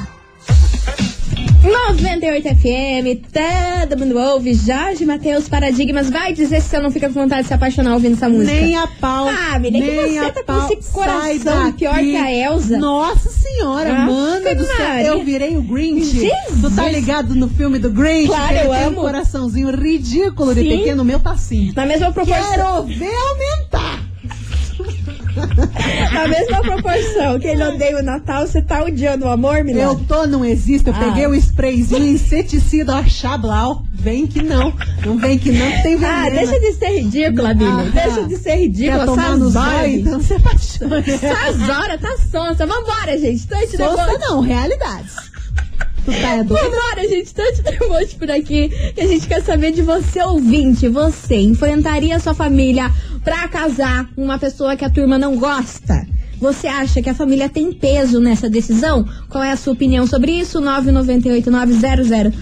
98 1.67 2.49
FM, 2.49 3.23
todo 3.89 3.99
mundo 3.99 4.19
ouve. 4.19 4.55
Jorge 4.55 5.05
Matheus, 5.05 5.49
Paradigmas. 5.49 6.09
Vai 6.09 6.33
dizer 6.33 6.61
se 6.61 6.69
você 6.69 6.79
não 6.79 6.91
fica 6.91 7.09
com 7.09 7.15
vontade 7.15 7.43
de 7.43 7.49
se 7.49 7.55
apaixonar 7.55 7.95
ouvindo 7.95 8.15
essa 8.15 8.29
música. 8.29 8.53
Nem 8.53 8.77
a 8.77 8.87
pau. 8.87 9.29
Ah, 9.29 9.59
menina, 9.59 9.85
que 9.85 9.95
você 9.95 10.33
tá 10.33 10.43
com 10.43 10.61
pau. 10.61 10.71
esse 10.71 10.93
coração 10.93 11.73
pior 11.73 11.99
que 11.99 12.17
a 12.17 12.33
Elsa. 12.33 12.79
Nossa 12.79 13.31
senhora, 13.31 13.93
Ave 13.93 14.13
mana 14.13 14.55
do 14.55 14.65
céu. 14.65 15.17
Eu 15.17 15.25
virei 15.25 15.57
o 15.57 15.63
Grinch. 15.63 16.05
Jesus. 16.11 16.61
Tu 16.61 16.71
tá 16.77 16.89
ligado 16.89 17.35
no 17.35 17.49
filme 17.49 17.79
do 17.79 17.91
Grinch? 17.91 18.29
Claro, 18.29 18.57
eu 18.57 18.73
amo. 18.73 19.01
um 19.01 19.03
coraçãozinho 19.03 19.71
ridículo 19.71 20.55
de 20.55 20.61
Sim. 20.63 20.69
pequeno. 20.79 21.03
O 21.03 21.05
meu 21.05 21.19
tá 21.19 21.33
assim. 21.33 21.73
Na 21.75 21.85
mesma 21.85 22.13
proporção. 22.13 22.47
Quero 22.47 22.83
ver 22.85 23.15
aumentar. 23.15 23.56
Na 26.13 26.29
mesma 26.29 26.61
proporção 26.63 27.39
que 27.39 27.47
ele 27.49 27.63
odeia 27.63 27.99
o 27.99 28.03
Natal, 28.03 28.47
você 28.47 28.63
tá 28.63 28.83
odiando 28.85 29.27
o 29.27 29.29
amor, 29.29 29.63
menina? 29.65 29.85
Eu 29.85 29.97
tô, 29.97 30.27
não 30.27 30.45
existe. 30.45 30.89
Eu 30.89 30.95
Ah. 30.95 30.99
peguei 30.99 31.27
o 31.27 31.35
sprayzinho 31.35 32.05
inseticida, 32.07 32.97
ó, 32.97 33.03
chablau. 33.05 33.83
Vem 33.93 34.27
que 34.27 34.43
não. 34.43 34.73
Não 35.05 35.19
vem 35.19 35.39
que 35.39 35.51
não, 35.53 35.67
que 35.71 35.83
tem 35.83 35.97
veneno. 35.97 36.27
Ah, 36.27 36.31
deixa 36.31 36.61
de 36.61 36.73
ser 36.75 36.89
ridícula, 37.01 37.55
Billy. 37.55 37.71
Ah, 37.71 37.91
deixa 37.93 38.23
de 38.25 38.37
ser 38.37 38.57
ridícula. 38.57 38.99
Quer 38.99 39.07
tomar 39.07 39.37
no 39.37 39.51
zóio, 39.51 39.87
então 39.97 40.21
se 40.23 40.35
apaixona. 40.35 41.03
Tá 41.99 42.17
sonsa. 42.31 42.67
Vambora, 42.67 43.19
gente. 43.19 43.47
Tante 43.47 43.77
Souça 43.77 44.05
depois. 44.07 44.21
não, 44.21 44.41
realidades. 44.41 45.15
Tu 46.05 46.13
tá 46.13 46.35
é? 46.35 46.37
Vambora, 46.45 47.09
gente. 47.09 47.35
Tante 47.35 47.63
depois 47.63 48.15
por 48.15 48.31
aqui. 48.31 48.69
Que 48.95 49.01
a 49.01 49.07
gente 49.09 49.27
quer 49.27 49.43
saber 49.43 49.73
de 49.73 49.83
você, 49.83 50.23
ouvinte. 50.23 50.89
Você 50.89 51.37
enfrentaria 51.37 52.15
a 52.17 52.21
sua 52.21 52.35
família 52.35 52.91
pra 53.27 53.49
casar 53.49 54.09
uma 54.17 54.39
pessoa 54.39 54.77
que 54.77 54.85
a 54.85 54.89
turma 54.91 55.19
não 55.19 55.37
gosta? 55.37 56.07
Você 56.41 56.69
acha 56.69 57.03
que 57.03 57.11
a 57.11 57.15
família 57.15 57.49
tem 57.49 57.73
peso 57.73 58.21
nessa 58.21 58.49
decisão? 58.49 59.05
Qual 59.29 59.43
é 59.43 59.51
a 59.51 59.57
sua 59.57 59.73
opinião 59.73 60.07
sobre 60.07 60.31
isso? 60.33 60.61
998900989. 60.61 62.33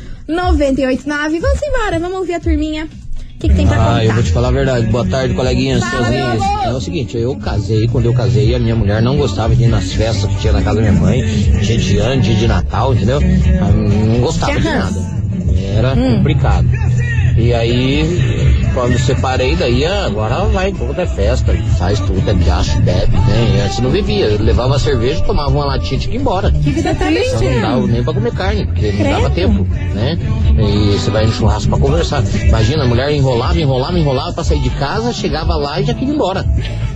Vamos 1.41 1.63
embora, 1.63 1.99
vamos 1.99 2.19
ouvir 2.19 2.35
a 2.35 2.41
turminha. 2.41 2.85
O 2.85 3.39
que, 3.39 3.49
que 3.49 3.55
tem 3.55 3.67
pra 3.67 3.77
contar? 3.77 3.95
Ah, 3.97 4.05
eu 4.05 4.13
vou 4.15 4.23
te 4.23 4.31
falar 4.33 4.49
a 4.49 4.53
verdade. 4.53 4.87
Boa 4.87 5.07
tarde, 5.07 5.33
coleguinhas. 5.35 5.83
Fala, 5.83 6.05
sozinhas. 6.05 6.43
É 6.65 6.73
o 6.73 6.81
seguinte, 6.81 7.17
eu 7.17 7.35
casei, 7.37 7.87
quando 7.89 8.07
eu 8.07 8.15
casei, 8.15 8.55
a 8.55 8.59
minha 8.59 8.77
mulher 8.77 9.01
não 9.03 9.17
gostava 9.17 9.55
de 9.55 9.65
ir 9.65 9.69
nas 9.69 9.93
festas 9.93 10.31
que 10.31 10.37
tinha 10.41 10.53
na 10.53 10.63
casa 10.63 10.77
da 10.83 10.91
minha 10.91 11.01
mãe, 11.01 11.23
dia 11.63 11.77
de 11.79 11.99
ano, 11.99 12.23
dia 12.23 12.35
de 12.37 12.47
Natal, 12.49 12.95
entendeu? 12.95 13.21
Não 13.21 14.21
gostava 14.21 14.53
de 14.59 14.65
nada. 14.65 15.01
Era 15.77 15.95
Hum. 15.95 16.17
complicado. 16.17 16.69
E 17.37 17.53
aí, 17.53 18.44
quando 18.75 18.99
separei, 18.99 19.55
daí 19.55 19.85
ah, 19.85 20.07
agora 20.07 20.45
vai, 20.47 20.73
tudo 20.73 21.01
é 21.01 21.07
festa, 21.07 21.55
faz 21.79 22.01
tudo, 22.01 22.29
é 22.29 22.35
gasto, 22.35 22.77
bebe, 22.83 23.17
né? 23.17 23.63
Antes 23.65 23.79
não 23.79 23.91
bebia, 23.91 24.27
eu 24.27 24.43
levava 24.43 24.79
cerveja, 24.79 25.23
tomava 25.23 25.51
uma 25.51 25.65
latinha 25.65 25.97
e 25.97 26.01
tinha 26.01 26.11
que 26.11 26.17
ir 26.17 26.21
embora. 26.21 26.51
Que 26.51 26.71
vida 26.71 26.95
tá 26.95 27.07
triste. 27.07 27.45
Não 27.45 27.61
dava 27.61 27.87
nem 27.87 28.03
pra 28.03 28.13
comer 28.13 28.33
carne, 28.33 28.67
porque 28.67 28.93
não 28.93 29.11
dava 29.11 29.31
tempo, 29.31 29.67
né? 29.95 30.19
E 30.59 30.99
você 30.99 31.11
vai 31.11 31.25
no 31.25 31.33
churrasco 31.33 31.71
pra 31.71 31.79
conversar. 31.79 32.23
Imagina, 32.43 32.85
a 32.85 32.87
mulher 32.87 33.13
enrolava, 33.13 33.59
enrolava, 33.59 33.99
enrolava 33.99 34.33
pra 34.33 34.45
sair 34.45 34.61
de 34.61 34.71
casa, 34.71 35.13
chegava 35.13 35.55
lá 35.55 35.81
e 35.81 35.85
já 35.85 35.95
queria 35.95 36.13
ir 36.13 36.15
embora. 36.17 36.45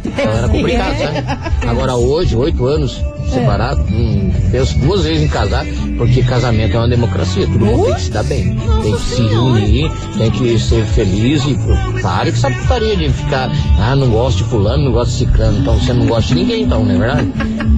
Então 0.04 0.32
era 0.32 0.48
complicado, 0.48 0.98
sabe? 0.98 1.18
Agora 1.66 1.94
hoje, 1.94 2.36
oito 2.36 2.66
anos 2.66 3.00
separado, 3.28 3.82
hum, 3.82 4.27
penso 4.50 4.78
duas 4.78 5.04
vezes 5.04 5.22
em 5.22 5.28
casar, 5.28 5.64
porque 5.96 6.22
casamento 6.22 6.76
é 6.76 6.78
uma 6.78 6.88
democracia, 6.88 7.46
todo 7.46 7.64
mundo 7.64 7.84
tem 7.84 7.94
que 7.94 8.00
se 8.00 8.10
dar 8.10 8.24
bem, 8.24 8.56
tem 8.82 8.96
que 8.96 9.02
se 9.02 9.22
reunir, 9.22 9.90
tem 10.16 10.30
que 10.30 10.58
ser 10.58 10.84
feliz 10.86 11.42
e 11.44 11.56
pare 12.00 12.30
com 12.30 12.38
essa 12.38 12.50
putaria 12.50 12.96
de 12.96 13.10
ficar, 13.10 13.50
ah, 13.78 13.96
não 13.96 14.08
gosto 14.10 14.38
de 14.38 14.44
fulano, 14.44 14.84
não 14.84 14.92
gosto 14.92 15.12
de 15.12 15.18
ciclano, 15.18 15.58
então 15.58 15.78
você 15.78 15.92
não 15.92 16.06
gosta 16.06 16.28
de 16.28 16.40
ninguém, 16.40 16.62
então, 16.62 16.84
não 16.84 16.94
é 16.94 16.98
verdade? 16.98 17.32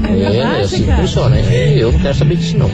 É, 0.08 0.30
verdade, 0.30 0.60
assim 0.62 0.84
que 0.84 0.92
funciona, 0.92 1.36
né? 1.36 1.74
eu 1.76 1.92
não 1.92 1.98
quero 2.00 2.14
saber 2.14 2.36
disso 2.36 2.58
não. 2.58 2.70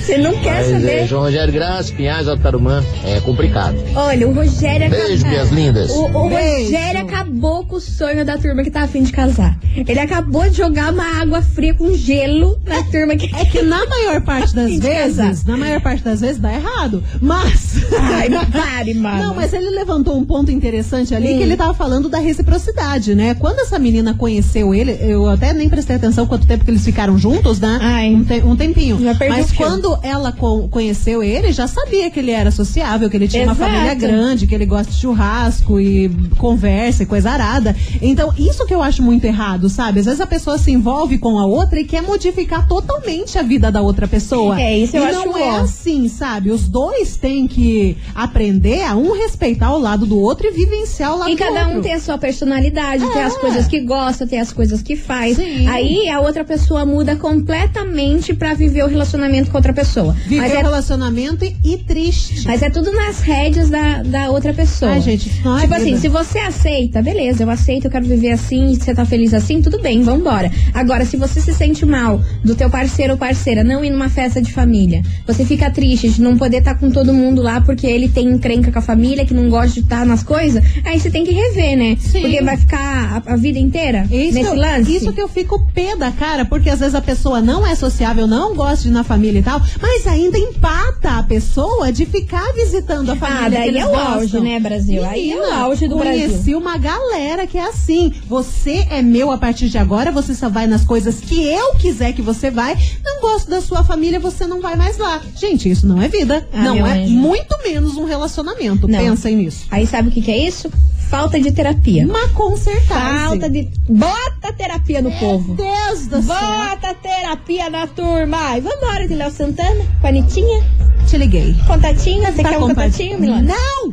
Você 0.00 0.18
não 0.18 0.32
quer 0.38 0.54
Mas, 0.54 0.66
saber? 0.66 0.90
é, 0.90 1.06
João 1.06 1.22
Rogério 1.22 1.52
Graça, 1.52 1.92
Pinhais, 1.92 2.28
Altarumã, 2.28 2.84
é 3.04 3.20
complicado. 3.20 3.76
Olha, 3.94 4.28
o 4.28 4.32
Rogério 4.32 4.90
Beijo, 4.90 5.26
minhas 5.26 5.50
lindas. 5.50 5.90
O, 5.90 6.04
o. 6.06 6.28
Rogério 6.28 7.00
acabou 7.02 7.64
com 7.64 7.76
o 7.76 7.80
sonho 7.80 8.24
da 8.24 8.36
turma 8.38 8.62
que 8.62 8.70
tá 8.70 8.82
afim 8.82 9.02
de 9.02 9.12
casar. 9.12 9.56
Ele 9.74 9.98
acabou 9.98 10.48
de 10.48 10.56
jogar 10.56 10.92
uma 10.92 11.20
água 11.20 11.42
fria 11.42 11.74
com 11.74 11.94
gelo 11.94 12.58
na 12.66 12.82
turma 12.84 13.01
que. 13.16 13.34
É 13.34 13.44
que 13.44 13.62
na 13.62 13.84
maior 13.86 14.20
parte 14.22 14.54
das 14.54 14.76
vezes, 14.78 15.44
na 15.44 15.56
maior 15.56 15.80
parte 15.80 16.02
das 16.02 16.20
vezes 16.20 16.38
dá 16.38 16.52
errado. 16.52 17.02
Mas. 17.20 17.76
Ai, 17.98 18.28
não 18.28 18.44
pare, 18.46 18.94
mano. 18.94 19.22
Não, 19.22 19.34
mas 19.34 19.52
ele 19.52 19.70
levantou 19.70 20.16
um 20.16 20.24
ponto 20.24 20.50
interessante 20.50 21.14
ali 21.14 21.32
Hum. 21.34 21.36
que 21.38 21.42
ele 21.42 21.56
tava 21.56 21.74
falando 21.74 22.08
da 22.08 22.18
reciprocidade, 22.18 23.14
né? 23.14 23.34
Quando 23.34 23.60
essa 23.60 23.78
menina 23.78 24.14
conheceu 24.14 24.74
ele, 24.74 24.96
eu 25.00 25.28
até 25.28 25.52
nem 25.52 25.68
prestei 25.68 25.96
atenção 25.96 26.26
quanto 26.26 26.46
tempo 26.46 26.64
que 26.64 26.70
eles 26.70 26.84
ficaram 26.84 27.16
juntos, 27.18 27.58
né? 27.60 27.78
Ai. 27.80 28.14
Um, 28.14 28.24
te- 28.24 28.42
um 28.44 28.56
tempinho. 28.56 28.98
Mas 29.28 29.52
quando 29.52 29.98
ela 30.02 30.32
co- 30.32 30.68
conheceu 30.68 31.22
ele, 31.22 31.52
já 31.52 31.66
sabia 31.66 32.10
que 32.10 32.18
ele 32.20 32.30
era 32.30 32.50
sociável, 32.50 33.08
que 33.08 33.16
ele 33.16 33.28
tinha 33.28 33.44
uma 33.44 33.52
Exato. 33.52 33.70
família 33.70 33.94
grande, 33.94 34.46
que 34.46 34.54
ele 34.54 34.66
gosta 34.66 34.92
de 34.92 34.98
churrasco 34.98 35.80
e 35.80 36.08
conversa 36.38 37.02
e 37.02 37.06
coisa 37.06 37.30
arada. 37.30 37.74
Então, 38.00 38.32
isso 38.38 38.66
que 38.66 38.74
eu 38.74 38.82
acho 38.82 39.02
muito 39.02 39.24
errado, 39.24 39.68
sabe? 39.68 40.00
Às 40.00 40.06
vezes 40.06 40.20
a 40.20 40.26
pessoa 40.26 40.58
se 40.58 40.70
envolve 40.70 41.18
com 41.18 41.38
a 41.38 41.46
outra 41.46 41.80
e 41.80 41.84
quer 41.84 42.02
modificar 42.02 42.66
totalmente 42.66 42.91
a 43.38 43.42
vida 43.42 43.70
da 43.72 43.80
outra 43.82 44.06
pessoa. 44.06 44.60
É, 44.60 44.78
isso 44.78 44.96
eu 44.96 45.02
e 45.02 45.06
acho 45.06 45.26
não 45.26 45.36
é 45.38 45.50
assim, 45.60 46.08
sabe? 46.08 46.50
Os 46.50 46.68
dois 46.68 47.16
têm 47.16 47.46
que 47.46 47.96
aprender 48.14 48.82
a 48.82 48.94
um 48.94 49.12
respeitar 49.12 49.72
o 49.74 49.78
lado 49.78 50.06
do 50.06 50.18
outro 50.18 50.46
e 50.46 50.50
vivenciar 50.50 51.14
o 51.14 51.18
lado 51.18 51.30
E 51.30 51.34
do 51.34 51.38
cada 51.38 51.60
outro. 51.64 51.78
um 51.78 51.82
tem 51.82 51.94
a 51.94 52.00
sua 52.00 52.18
personalidade, 52.18 53.04
tem 53.12 53.22
as 53.22 53.34
É. 53.36 53.38
coisas 53.38 53.66
que 53.66 53.80
gosta, 53.80 54.26
tem 54.26 54.40
as 54.40 54.52
coisas 54.52 54.82
que 54.82 54.96
faz. 54.96 55.36
Sim. 55.36 55.66
Aí 55.68 56.08
a 56.08 56.20
outra 56.20 56.44
pessoa 56.44 56.84
muda 56.84 57.16
completamente 57.16 58.34
pra 58.34 58.54
viver 58.54 58.84
o 58.84 58.88
relacionamento 58.88 59.50
com 59.50 59.56
outra 59.56 59.72
pessoa. 59.72 60.12
Viver 60.26 60.40
Mas 60.42 60.52
o 60.52 60.56
é, 60.56 60.62
relacionamento 60.62 61.44
e, 61.44 61.56
e 61.64 61.76
triste. 61.78 62.44
mas 62.46 62.62
é 62.62 62.70
tudo 62.70 62.92
nas 62.92 63.20
rédeas 63.20 63.70
da, 63.70 64.02
da 64.02 64.30
outra 64.30 64.52
pessoa. 64.52 64.92
Ai, 64.92 65.00
gente, 65.00 65.30
não 65.44 65.56
é 65.58 65.62
Tipo 65.62 65.74
vida. 65.74 65.86
assim, 65.86 65.98
se 66.00 66.08
você 66.08 66.38
aceita, 66.38 67.02
beleza, 67.02 67.42
eu 67.44 67.50
aceito, 67.50 67.86
eu 67.86 67.90
quero 67.90 68.04
viver 68.04 68.32
assim, 68.32 68.74
você 68.74 68.94
tá 68.94 69.04
feliz 69.04 69.32
assim, 69.34 69.62
tudo 69.62 69.80
bem, 69.80 70.02
vambora. 70.02 70.50
Agora, 70.74 71.04
se 71.04 71.16
você 71.16 71.40
se 71.40 71.52
sente 71.54 71.84
mal 71.86 72.20
do 72.44 72.54
teu 72.54 72.68
parceiro 72.82 73.12
ou 73.12 73.18
parceira 73.18 73.62
não 73.62 73.84
ir 73.84 73.90
numa 73.90 74.08
festa 74.08 74.42
de 74.42 74.52
família, 74.52 75.02
você 75.24 75.44
fica 75.44 75.70
triste 75.70 76.08
de 76.08 76.20
não 76.20 76.36
poder 76.36 76.58
estar 76.58 76.74
com 76.74 76.90
todo 76.90 77.14
mundo 77.14 77.40
lá 77.40 77.60
porque 77.60 77.86
ele 77.86 78.08
tem 78.08 78.26
encrenca 78.26 78.72
com 78.72 78.78
a 78.80 78.82
família, 78.82 79.24
que 79.24 79.32
não 79.32 79.48
gosta 79.48 79.74
de 79.74 79.80
estar 79.80 80.04
nas 80.04 80.24
coisas, 80.24 80.62
aí 80.84 80.98
você 80.98 81.08
tem 81.08 81.24
que 81.24 81.30
rever, 81.30 81.76
né? 81.76 81.96
Sim. 82.00 82.22
Porque 82.22 82.42
vai 82.42 82.56
ficar 82.56 83.22
a, 83.24 83.34
a 83.34 83.36
vida 83.36 83.58
inteira 83.58 84.04
Isso, 84.10 84.34
nesse 84.34 84.56
lance. 84.56 84.96
isso 84.96 85.12
que 85.12 85.22
eu 85.22 85.28
fico 85.28 85.60
pé 85.72 85.94
da 85.94 86.10
cara, 86.10 86.44
porque 86.44 86.68
às 86.68 86.80
vezes 86.80 86.96
a 86.96 87.00
pessoa 87.00 87.40
não 87.40 87.64
é 87.64 87.76
sociável, 87.76 88.26
não 88.26 88.56
gosta 88.56 88.82
de 88.82 88.88
ir 88.88 88.92
na 88.92 89.04
família 89.04 89.38
e 89.38 89.42
tal, 89.42 89.60
mas 89.80 90.04
ainda 90.08 90.36
empata 90.36 91.18
a 91.18 91.22
pessoa 91.22 91.92
de 91.92 92.04
ficar 92.04 92.52
visitando 92.52 93.10
a 93.12 93.16
família. 93.16 93.46
Ah, 93.46 93.48
daí 93.48 93.78
é 93.78 93.86
o 93.86 93.90
gostam. 93.90 94.12
auge, 94.14 94.40
né, 94.40 94.58
Brasil? 94.58 95.04
Aí 95.04 95.30
é 95.30 95.36
o 95.36 95.38
Menina, 95.40 95.56
auge 95.58 95.86
do 95.86 95.96
conheci 95.96 96.28
Brasil. 96.28 96.58
uma 96.58 96.76
galera 96.78 97.46
que 97.46 97.56
é 97.56 97.64
assim. 97.68 98.12
Você 98.28 98.86
é 98.90 99.00
meu 99.02 99.30
a 99.30 99.38
partir 99.38 99.68
de 99.68 99.78
agora, 99.78 100.10
você 100.10 100.34
só 100.34 100.48
vai 100.48 100.66
nas 100.66 100.84
coisas 100.84 101.20
que 101.20 101.44
eu 101.44 101.74
quiser 101.76 102.12
que 102.12 102.22
você 102.22 102.50
vai. 102.50 102.71
Não 103.04 103.20
gosto 103.20 103.50
da 103.50 103.60
sua 103.60 103.82
família, 103.84 104.18
você 104.20 104.46
não 104.46 104.60
vai 104.60 104.76
mais 104.76 104.98
lá. 104.98 105.20
Gente, 105.36 105.70
isso 105.70 105.86
não 105.86 106.00
é 106.00 106.08
vida. 106.08 106.46
Ah, 106.52 106.62
não 106.62 106.74
meu 106.76 106.86
é 106.86 107.02
anjo. 107.04 107.12
muito 107.12 107.56
menos 107.62 107.96
um 107.96 108.04
relacionamento. 108.04 108.86
Não. 108.88 108.98
Pensem 108.98 109.36
nisso. 109.36 109.66
Aí 109.70 109.86
sabe 109.86 110.08
o 110.08 110.12
que, 110.12 110.20
que 110.22 110.30
é 110.30 110.38
isso? 110.48 110.70
Falta 111.08 111.38
de 111.38 111.52
terapia. 111.52 112.06
Uma 112.06 112.28
consertar. 112.30 113.28
Falta 113.28 113.50
de. 113.50 113.68
Bota 113.88 114.52
terapia 114.56 115.02
no 115.02 115.12
povo. 115.12 115.54
Deus 115.54 116.06
do 116.06 116.22
céu. 116.22 116.34
Bota 116.36 116.94
terapia 116.94 117.68
na 117.68 117.86
turma. 117.86 118.56
E 118.56 118.60
vambora 118.62 119.06
de 119.06 119.14
Léo 119.14 119.30
Santana, 119.30 119.84
com 120.00 120.06
a 120.06 120.10
Anitinha. 120.10 120.64
Te 121.06 121.18
liguei. 121.18 121.54
Contatinho, 121.66 122.24
você 122.32 122.42
Tá 122.42 122.48
quer 122.48 122.56
um 122.58 122.60
compa- 122.68 122.84
contatinho, 122.84 123.20
Milana? 123.20 123.54
Não! 123.54 123.92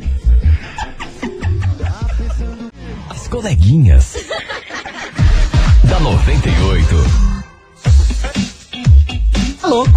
As 3.10 3.28
coleguinhas. 3.28 4.14
da 5.84 6.00
98. 6.00 7.39
Tá 9.70 9.76
louco. 9.76 9.90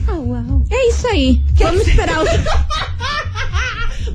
É 0.70 0.88
isso 0.88 1.06
aí. 1.08 1.40
Vamos 1.54 1.86
esperar 1.86 2.22
o. 2.22 2.24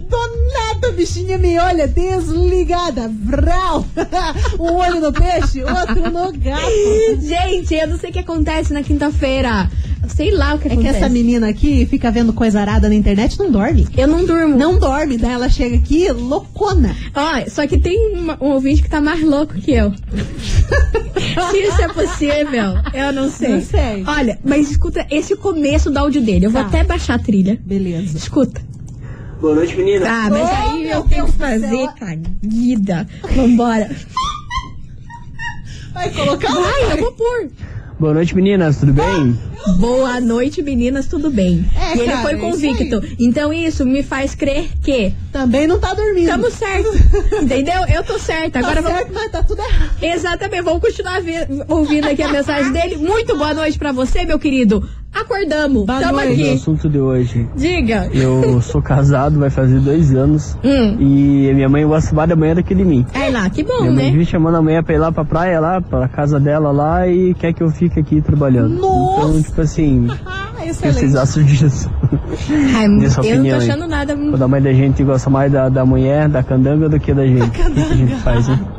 Do 0.09 0.17
nada, 0.53 0.91
bichinha 0.93 1.37
me 1.37 1.57
olha 1.59 1.87
desligada. 1.87 3.09
Vrau. 3.23 3.85
Um 4.59 4.73
olho 4.73 4.99
no 4.99 5.13
peixe, 5.13 5.63
outro 5.63 6.11
no 6.11 6.31
gato. 6.33 7.21
Gente, 7.21 7.73
eu 7.75 7.87
não 7.87 7.97
sei 7.97 8.09
o 8.09 8.13
que 8.13 8.19
acontece 8.19 8.73
na 8.73 8.81
quinta-feira. 8.83 9.69
Sei 10.07 10.31
lá 10.31 10.55
o 10.55 10.59
que 10.59 10.67
É 10.67 10.69
que 10.69 10.73
acontece. 10.75 10.97
essa 10.97 11.09
menina 11.09 11.47
aqui 11.49 11.85
fica 11.85 12.09
vendo 12.09 12.33
coisa 12.33 12.59
arada 12.59 12.89
na 12.89 12.95
internet 12.95 13.37
não 13.37 13.51
dorme. 13.51 13.87
Eu 13.95 14.07
não 14.07 14.25
durmo. 14.25 14.57
Não 14.57 14.79
dorme, 14.79 15.17
daí 15.17 15.31
ela 15.33 15.47
chega 15.49 15.75
aqui 15.75 16.11
loucona. 16.11 16.95
Ó, 17.13 17.49
só 17.49 17.67
que 17.67 17.77
tem 17.77 18.13
uma- 18.15 18.37
um 18.41 18.47
ouvinte 18.53 18.81
que 18.81 18.89
tá 18.89 18.99
mais 18.99 19.21
louco 19.21 19.53
que 19.55 19.71
eu. 19.71 19.93
Se 21.51 21.57
isso 21.57 21.81
é 21.81 21.87
possível, 21.89 22.73
eu 22.93 23.13
não 23.13 23.29
sei. 23.29 23.49
Não 23.49 23.61
sei. 23.61 24.03
Olha, 24.07 24.39
mas 24.43 24.71
escuta 24.71 25.05
esse 25.11 25.35
começo 25.35 25.91
do 25.91 25.97
áudio 25.97 26.21
dele. 26.21 26.45
Eu 26.47 26.51
vou 26.51 26.61
Tá. 26.61 26.67
até 26.67 26.83
baixar 26.83 27.15
a 27.15 27.19
trilha. 27.19 27.59
Beleza. 27.63 28.17
Escuta. 28.17 28.61
Boa 29.39 29.55
noite, 29.55 29.75
menina. 29.77 30.05
Tá, 30.05 30.27
mas 30.29 30.41
Oh, 30.41 30.71
aí 30.71 30.89
eu 30.91 31.03
tenho 31.03 31.25
que 31.25 31.31
fazer 31.33 31.69
céu. 31.69 31.93
caguida. 31.97 33.07
Vambora. 33.35 33.89
Vai 35.93 36.09
colocar 36.11 36.53
Vai, 36.53 36.91
eu 36.93 36.97
vou 36.97 37.11
pôr. 37.13 37.49
Boa 37.99 38.13
noite, 38.13 38.33
meninas. 38.35 38.77
Tudo 38.77 38.93
bem? 38.93 39.37
Boa 39.77 40.21
noite, 40.21 40.61
meninas, 40.61 41.07
tudo 41.07 41.29
bem? 41.29 41.69
É, 41.75 41.97
e 41.97 41.99
ele 41.99 42.05
cara, 42.09 42.21
foi 42.21 42.31
é 42.31 42.35
isso 42.37 42.45
convicto. 42.45 43.01
então 43.19 43.51
isso 43.51 43.85
me 43.85 44.01
faz 44.03 44.33
crer 44.33 44.69
que 44.81 45.13
Também 45.33 45.67
não 45.67 45.77
tá 45.79 45.93
dormindo. 45.93 46.23
estamos 46.23 46.53
certos. 46.55 46.95
Entendeu? 47.41 47.85
Eu 47.93 48.01
tô 48.03 48.17
certa. 48.17 48.51
Tá 48.51 48.59
Agora 48.59 48.81
vamos. 48.81 48.97
certo, 48.99 49.13
mas 49.13 49.31
tá 49.31 49.43
tudo 49.43 49.61
errado. 49.61 49.91
Exatamente, 50.01 50.61
vamos 50.63 50.79
continuar 50.81 51.21
vi- 51.21 51.33
ouvindo 51.67 52.07
aqui 52.07 52.21
a 52.23 52.29
mensagem 52.31 52.71
dele. 52.71 52.95
Muito 52.97 53.37
boa 53.37 53.53
noite 53.53 53.77
pra 53.77 53.91
você, 53.91 54.23
meu 54.25 54.39
querido. 54.39 54.87
Acordamos. 55.13 55.85
Tamo 55.85 56.11
noite. 56.13 56.29
O 56.29 56.33
aqui. 56.33 56.53
assunto 56.53 56.89
de 56.89 56.99
hoje. 56.99 57.47
Diga. 57.55 58.09
Eu 58.13 58.61
sou 58.61 58.81
casado, 58.81 59.39
vai 59.39 59.49
fazer 59.49 59.79
dois 59.79 60.13
anos. 60.15 60.57
Hum. 60.63 60.97
E 60.99 61.49
a 61.49 61.53
minha 61.53 61.69
mãe 61.69 61.85
gosta 61.85 62.13
mais 62.15 62.29
da 62.29 62.35
manhã 62.35 62.55
do 62.55 62.63
que 62.63 62.73
de 62.75 62.83
mim. 62.83 63.05
Aí 63.13 63.31
lá, 63.31 63.49
que 63.49 63.63
bom, 63.63 63.81
minha 63.81 63.91
mãe 63.91 64.05
né? 64.05 64.11
vive 64.11 64.25
chamando 64.25 64.57
amanhã 64.57 64.83
pra 64.83 64.95
ir 64.95 64.99
lá 64.99 65.11
pra 65.11 65.25
praia, 65.25 65.59
lá, 65.59 65.81
pra 65.81 66.07
casa 66.07 66.39
dela 66.39 66.71
lá, 66.71 67.07
e 67.07 67.33
quer 67.33 67.53
que 67.53 67.63
eu 67.63 67.69
fique 67.69 67.99
aqui 67.99 68.21
trabalhando. 68.21 68.75
Nossa! 68.75 69.27
Então, 69.27 69.41
tipo 69.41 69.61
assim, 69.61 70.07
Ah, 70.61 71.21
acham 71.21 71.43
disso? 71.43 71.89
Ai, 72.75 72.87
Nessa 72.99 73.21
eu 73.21 73.23
não 73.23 73.31
tô 73.31 73.37
opinião 73.37 73.57
achando 73.57 73.87
nada. 73.87 74.15
Quando 74.15 74.41
a 74.41 74.47
mãe 74.47 74.61
da 74.61 74.73
gente 74.73 75.03
gosta 75.03 75.29
mais 75.29 75.51
da, 75.51 75.69
da 75.69 75.85
mulher, 75.85 76.27
da 76.27 76.43
candanga, 76.43 76.89
do 76.89 76.99
que 76.99 77.13
da 77.13 77.25
gente. 77.25 77.47
O 77.47 77.51
que, 77.51 77.71
que 77.71 77.79
a 77.81 77.95
gente 77.95 78.15
faz, 78.17 78.47
né? 78.47 78.59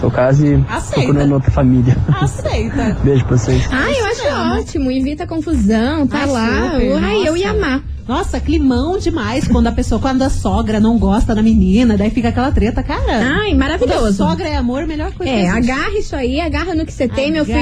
Tô 0.00 0.10
quase 0.10 0.54
Aceita. 0.68 1.02
procurando 1.02 1.32
outra 1.34 1.50
família. 1.50 1.96
Aceita. 2.20 2.96
Beijo 3.04 3.24
pra 3.26 3.36
vocês. 3.36 3.68
Ai, 3.70 3.92
eu 4.00 4.04
acho 4.06 4.58
ótimo, 4.60 4.90
evita 4.90 5.26
confusão, 5.26 6.06
tá 6.06 6.22
Ah, 6.22 6.26
lá. 6.26 6.70
super, 6.72 7.04
Ai, 7.04 7.28
eu 7.28 7.36
ia 7.36 7.50
amar. 7.50 7.82
Nossa, 8.08 8.40
climão 8.40 8.98
demais 8.98 9.46
quando 9.46 9.68
a 9.68 9.72
pessoa, 9.72 10.00
quando 10.00 10.22
a 10.22 10.30
sogra 10.30 10.80
não 10.80 10.98
gosta 10.98 11.32
da 11.32 11.42
menina, 11.42 11.96
daí 11.96 12.10
fica 12.10 12.30
aquela 12.30 12.50
treta, 12.50 12.82
cara. 12.82 13.02
Ai, 13.08 13.50
Quando 13.50 13.52
a 13.52 13.56
maravilhoso. 13.56 14.14
sogra 14.16 14.48
é 14.48 14.56
amor, 14.56 14.84
melhor 14.84 15.12
coisa. 15.12 15.30
É, 15.30 15.48
agarra 15.48 15.96
isso 15.96 16.16
aí, 16.16 16.40
agarra 16.40 16.74
no 16.74 16.84
que 16.84 16.92
você 16.92 17.06
tem, 17.06 17.30
meu 17.30 17.44
filho. 17.44 17.58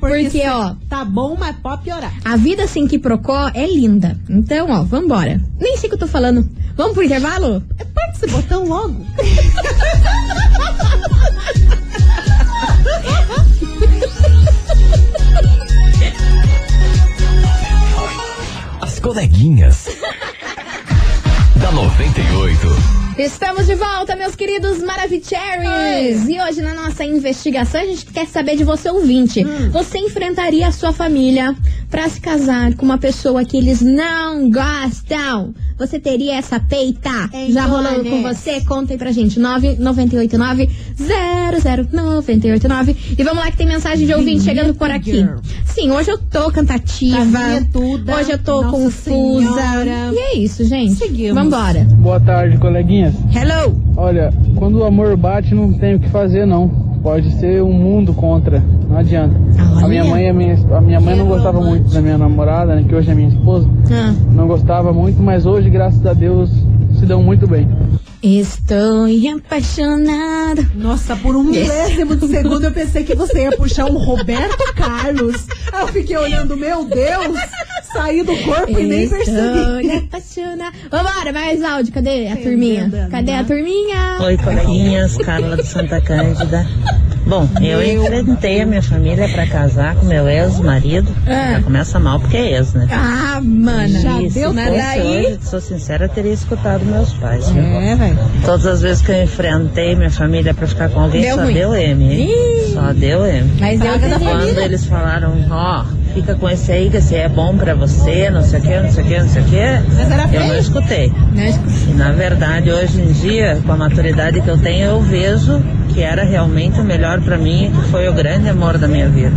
porque, 0.00 0.24
Porque, 0.24 0.48
ó, 0.48 0.74
Tá 0.88 1.04
bom, 1.04 1.36
mas 1.38 1.54
pode 1.62 1.82
piorar. 1.82 2.12
a 2.24 2.34
vida 2.36 2.66
sem 2.66 2.88
que 2.88 2.98
procó 2.98 3.50
é 3.54 3.66
linda. 3.66 4.18
Então, 4.28 4.66
ó, 4.70 4.82
vambora. 4.82 5.40
Nem 5.60 5.76
sei 5.76 5.86
o 5.86 5.90
que 5.90 5.94
eu 5.94 6.00
tô 6.00 6.08
falando. 6.08 6.48
Vamos 6.76 6.94
pro 6.94 7.04
intervalo? 7.04 7.62
Aperta 7.80 8.12
esse 8.16 8.26
botão 8.26 8.64
logo. 8.66 8.96
coleguinhas. 19.04 19.86
da 21.56 21.70
98. 21.70 23.04
Estamos 23.18 23.66
de 23.66 23.74
volta, 23.74 24.16
meus 24.16 24.34
queridos 24.34 24.82
Maravicheries! 24.82 26.26
E 26.26 26.40
hoje, 26.40 26.62
na 26.62 26.72
nossa 26.72 27.04
investigação, 27.04 27.82
a 27.82 27.84
gente 27.84 28.06
quer 28.06 28.26
saber 28.26 28.56
de 28.56 28.64
você, 28.64 28.88
ouvinte. 28.88 29.44
Hum. 29.44 29.70
Você 29.70 29.98
enfrentaria 29.98 30.66
a 30.66 30.72
sua 30.72 30.90
família 30.90 31.54
pra 31.94 32.08
se 32.08 32.20
casar 32.20 32.74
com 32.74 32.84
uma 32.84 32.98
pessoa 32.98 33.44
que 33.44 33.56
eles 33.56 33.80
não 33.80 34.50
gostam? 34.50 35.54
Você 35.78 36.00
teria 36.00 36.34
essa 36.34 36.58
peita? 36.58 37.30
Já 37.50 37.66
rolou 37.66 38.02
Jones? 38.02 38.10
com 38.10 38.20
você? 38.20 38.60
Conta 38.62 38.94
aí 38.94 38.98
pra 38.98 39.12
gente. 39.12 39.38
9989 39.38 40.68
00989 40.98 42.96
E 43.16 43.22
vamos 43.22 43.44
lá 43.44 43.50
que 43.52 43.56
tem 43.56 43.68
mensagem 43.68 44.08
de 44.08 44.12
ouvinte 44.12 44.42
chegando 44.42 44.74
por 44.74 44.90
aqui. 44.90 45.12
Girl. 45.12 45.36
Sim, 45.66 45.92
hoje 45.92 46.10
eu 46.10 46.18
tô 46.18 46.50
cantativa. 46.50 47.38
Hoje 48.18 48.32
eu 48.32 48.38
tô 48.42 48.62
Nossa 48.62 48.76
confusa. 48.76 49.52
Senhora. 49.52 50.10
E 50.12 50.18
é 50.18 50.36
isso, 50.36 50.64
gente. 50.64 50.94
Seguimos. 50.94 51.40
Vambora. 51.40 51.84
Boa 51.84 52.18
tarde, 52.18 52.58
coleguinhas. 52.58 53.14
Hello! 53.32 53.80
Olha, 53.96 54.34
quando 54.56 54.78
o 54.78 54.84
amor 54.84 55.16
bate, 55.16 55.54
não 55.54 55.72
tem 55.72 55.94
o 55.94 56.00
que 56.00 56.08
fazer, 56.08 56.44
não. 56.44 56.83
Pode 57.04 57.30
ser 57.32 57.62
um 57.62 57.70
mundo 57.70 58.14
contra. 58.14 58.64
Não 58.88 58.96
adianta. 58.96 59.36
Olha. 59.76 59.84
A 59.84 59.88
minha 59.88 60.04
mãe, 60.06 60.26
a 60.26 60.32
minha, 60.32 60.58
a 60.74 60.80
minha 60.80 60.98
mãe 60.98 61.14
não 61.14 61.26
gostava 61.26 61.60
muito 61.60 61.92
da 61.92 62.00
minha 62.00 62.16
namorada, 62.16 62.74
né, 62.74 62.82
que 62.88 62.94
hoje 62.94 63.10
é 63.10 63.14
minha 63.14 63.28
esposa. 63.28 63.68
Ah. 63.92 64.14
Não 64.32 64.48
gostava 64.48 64.90
muito, 64.90 65.22
mas 65.22 65.44
hoje, 65.44 65.68
graças 65.68 66.04
a 66.06 66.14
Deus, 66.14 66.50
se 66.98 67.04
dão 67.04 67.22
muito 67.22 67.46
bem. 67.46 67.68
Estou 68.26 69.04
apaixonada. 69.36 70.66
Nossa, 70.74 71.14
por 71.14 71.36
um 71.36 71.44
milésimo 71.44 72.16
de 72.16 72.26
segundo 72.26 72.64
eu 72.64 72.72
pensei 72.72 73.04
que 73.04 73.14
você 73.14 73.42
ia 73.42 73.52
puxar 73.52 73.84
um 73.84 73.98
Roberto 73.98 74.64
Carlos. 74.74 75.46
Aí 75.70 75.82
eu 75.82 75.88
fiquei 75.88 76.16
olhando, 76.16 76.56
meu 76.56 76.86
Deus, 76.86 77.38
saí 77.92 78.22
do 78.22 78.34
corpo 78.38 78.78
e 78.78 78.86
nem 78.86 79.06
percebi. 79.10 79.36
Estou 79.36 79.98
apaixonada. 79.98 80.76
Vambora, 80.90 81.32
mais 81.34 81.62
áudio. 81.62 81.92
Cadê 81.92 82.28
a 82.28 82.36
turminha? 82.36 82.90
Cadê 83.10 83.32
a 83.32 83.42
né? 83.42 83.44
turminha? 83.44 84.18
Oi, 84.22 84.38
coleguinhas, 84.38 85.18
Carla 85.18 85.58
de 85.58 85.66
Santa 85.66 86.00
Cândida. 86.00 86.66
Bom, 87.26 87.48
eu 87.62 87.82
enfrentei 87.82 88.60
a 88.60 88.66
minha 88.66 88.82
família 88.82 89.26
pra 89.28 89.46
casar 89.46 89.94
com 89.96 90.04
meu 90.06 90.28
ex-marido. 90.28 91.10
Ah. 91.26 91.52
Já 91.54 91.62
começa 91.62 91.98
mal 91.98 92.20
porque 92.20 92.36
é 92.36 92.52
ex, 92.58 92.74
né? 92.74 92.86
Ah, 92.90 93.40
mana. 93.42 93.88
Já 94.00 94.20
e 94.20 94.28
deu 94.28 94.52
fosse 94.52 94.66
daí? 94.76 95.26
hoje, 95.26 95.38
sou 95.42 95.60
sincera, 95.60 96.06
teria 96.08 96.32
escutado 96.34 96.84
meus 96.84 97.12
pais. 97.14 97.50
É, 97.56 97.94
velho. 97.96 98.18
Todas 98.44 98.66
as 98.66 98.82
vezes 98.82 99.02
que 99.02 99.10
eu 99.10 99.22
enfrentei 99.22 99.96
minha 99.96 100.10
família 100.10 100.52
pra 100.52 100.66
ficar 100.66 100.90
com 100.90 101.00
alguém, 101.00 101.22
Deu 101.22 101.36
só 101.36 101.42
ruim. 101.44 101.54
deu 101.54 101.74
M. 101.74 102.04
hein? 102.12 102.28
Ih. 102.30 102.72
Só 102.74 102.92
deu 102.92 103.24
M. 103.26 103.50
Mas 103.58 103.80
eu. 103.80 104.18
Quando 104.18 104.58
eles 104.58 104.84
falaram, 104.84 105.32
ó, 105.50 105.84
fica 106.12 106.34
com 106.34 106.48
esse 106.50 106.70
aí, 106.72 106.90
que 106.90 106.98
esse 106.98 107.14
aí 107.14 107.22
é 107.22 107.28
bom 107.28 107.56
pra 107.56 107.74
você, 107.74 108.28
não 108.30 108.42
sei 108.42 108.58
o 108.60 108.62
que, 108.62 108.80
não 108.80 108.92
sei 108.92 109.02
o 109.02 109.06
que, 109.06 109.18
não 109.18 109.28
sei 109.28 109.42
o 109.42 109.44
que, 109.46 109.56
Mas 109.96 110.10
era 110.10 110.28
eu 110.30 110.46
não 110.48 110.58
escutei. 110.58 111.12
Né? 111.32 111.58
E 111.88 111.92
na 111.94 112.12
verdade, 112.12 112.70
hoje 112.70 113.00
em 113.00 113.12
dia, 113.12 113.58
com 113.64 113.72
a 113.72 113.76
maturidade 113.76 114.40
que 114.42 114.48
eu 114.48 114.58
tenho, 114.58 114.86
eu 114.90 115.00
vejo 115.00 115.62
que 115.94 116.00
era 116.02 116.24
realmente 116.24 116.80
o 116.80 116.84
melhor 116.84 117.20
pra 117.20 117.38
mim, 117.38 117.70
que 117.74 117.88
foi 117.90 118.08
o 118.08 118.12
grande 118.12 118.48
amor 118.48 118.76
da 118.78 118.88
minha 118.88 119.08
vida. 119.08 119.36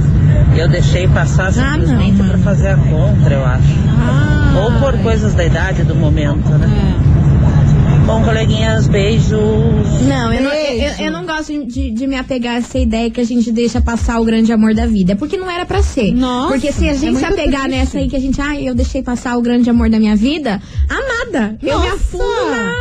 Eu 0.58 0.68
deixei 0.68 1.08
passar 1.08 1.50
Ah, 1.50 1.74
simplesmente 1.74 2.18
mano. 2.18 2.30
pra 2.32 2.38
fazer 2.40 2.70
a 2.70 2.78
contra, 2.78 3.36
eu 3.36 3.46
acho. 3.46 3.64
Ah, 4.00 4.60
Ou 4.64 4.72
por 4.80 4.98
coisas 5.04 5.34
da 5.36 5.46
idade 5.46 5.84
do 5.84 5.94
momento, 5.96 6.50
né? 6.50 6.68
Bom, 8.08 8.24
coleguinhas, 8.24 8.88
beijos. 8.88 9.38
Não, 10.08 10.32
eu 10.32 10.42
não, 10.42 10.52
eu, 10.54 10.94
eu- 11.06 11.12
não 11.12 11.26
gosto 11.26 11.66
de, 11.66 11.92
de 11.92 12.08
me 12.08 12.16
apegar 12.16 12.56
a 12.56 12.58
essa 12.60 12.80
ideia 12.80 13.12
que 13.12 13.20
a 13.20 13.24
gente 13.26 13.52
deixa 13.52 13.82
passar 13.82 14.18
o 14.22 14.24
grande 14.24 14.52
amor 14.54 14.74
da 14.74 14.86
vida. 14.86 15.12
É 15.12 15.16
porque 15.16 15.36
não 15.36 15.52
era 15.52 15.66
pra 15.66 15.84
ser. 15.84 16.14
Nossa, 16.14 16.48
porque 16.54 16.72
se 16.72 16.86
a 16.88 16.92
é 16.92 16.94
gente 16.96 17.18
se 17.18 17.26
muito 17.26 17.26
apegar 17.26 17.64
triste. 17.64 17.78
nessa 17.78 17.98
aí 17.98 18.08
que 18.08 18.16
a 18.16 18.20
gente, 18.20 18.40
ai, 18.40 18.68
eu 18.68 18.74
deixei 18.74 19.04
passar 19.04 19.38
o 19.38 19.42
grande 19.42 19.70
amor 19.70 19.90
da 19.90 20.00
minha 20.00 20.16
vida, 20.16 20.62
amada. 20.90 21.58
Eu 21.62 21.80
me 21.82 21.86
Nossa. 21.90 21.96
afundo 21.96 22.24
na, 22.50 22.74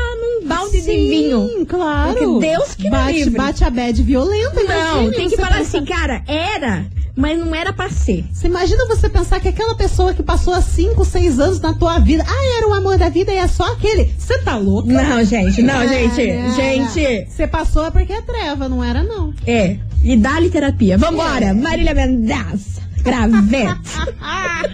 balde 0.46 0.72
de 0.78 0.82
Sim, 0.82 1.08
vinho. 1.08 1.66
claro. 1.66 2.14
Porque 2.14 2.46
Deus 2.46 2.74
que 2.74 2.84
me 2.84 2.90
bate, 2.90 3.12
livre. 3.12 3.30
bate 3.36 3.64
a 3.64 3.70
bad 3.70 4.02
violenta. 4.02 4.62
Não, 4.62 5.02
imagine 5.02 5.16
tem 5.16 5.28
que 5.28 5.36
falar 5.36 5.58
pensar- 5.58 5.78
assim, 5.78 5.84
cara, 5.84 6.22
era, 6.26 6.84
mas 7.16 7.38
não 7.38 7.54
era 7.54 7.72
pra 7.72 7.88
ser. 7.90 8.24
Você 8.32 8.46
imagina 8.46 8.86
você 8.86 9.08
pensar 9.08 9.40
que 9.40 9.48
aquela 9.48 9.74
pessoa 9.74 10.14
que 10.14 10.22
passou 10.22 10.52
há 10.54 10.60
5, 10.60 11.04
6 11.04 11.38
anos 11.40 11.60
na 11.60 11.74
tua 11.74 11.98
vida, 11.98 12.24
ah, 12.26 12.56
era 12.58 12.68
o 12.68 12.74
amor 12.74 12.96
da 12.98 13.08
vida 13.08 13.32
e 13.32 13.36
é 13.36 13.46
só 13.48 13.72
aquele. 13.72 14.12
Você 14.18 14.38
tá 14.38 14.56
louca? 14.56 14.88
Não, 14.92 15.24
gente, 15.24 15.62
não, 15.62 15.74
Ah, 15.80 15.86
gente, 15.86 16.32
não, 16.32 16.54
gente. 16.54 17.00
não. 17.20 17.26
Você 17.30 17.46
passou 17.46 17.86
é 17.86 17.90
porque 17.90 18.12
é 18.12 18.20
treva, 18.22 18.68
não 18.68 18.82
era 18.84 19.02
não. 19.02 19.32
É, 19.46 19.76
e 20.02 20.16
dá-lhe 20.16 20.50
terapia. 20.50 20.96
Vambora, 20.98 21.52
Marília 21.54 21.94
Mendonça. 21.94 22.76
Gravete. 23.02 23.96
As 24.26 24.66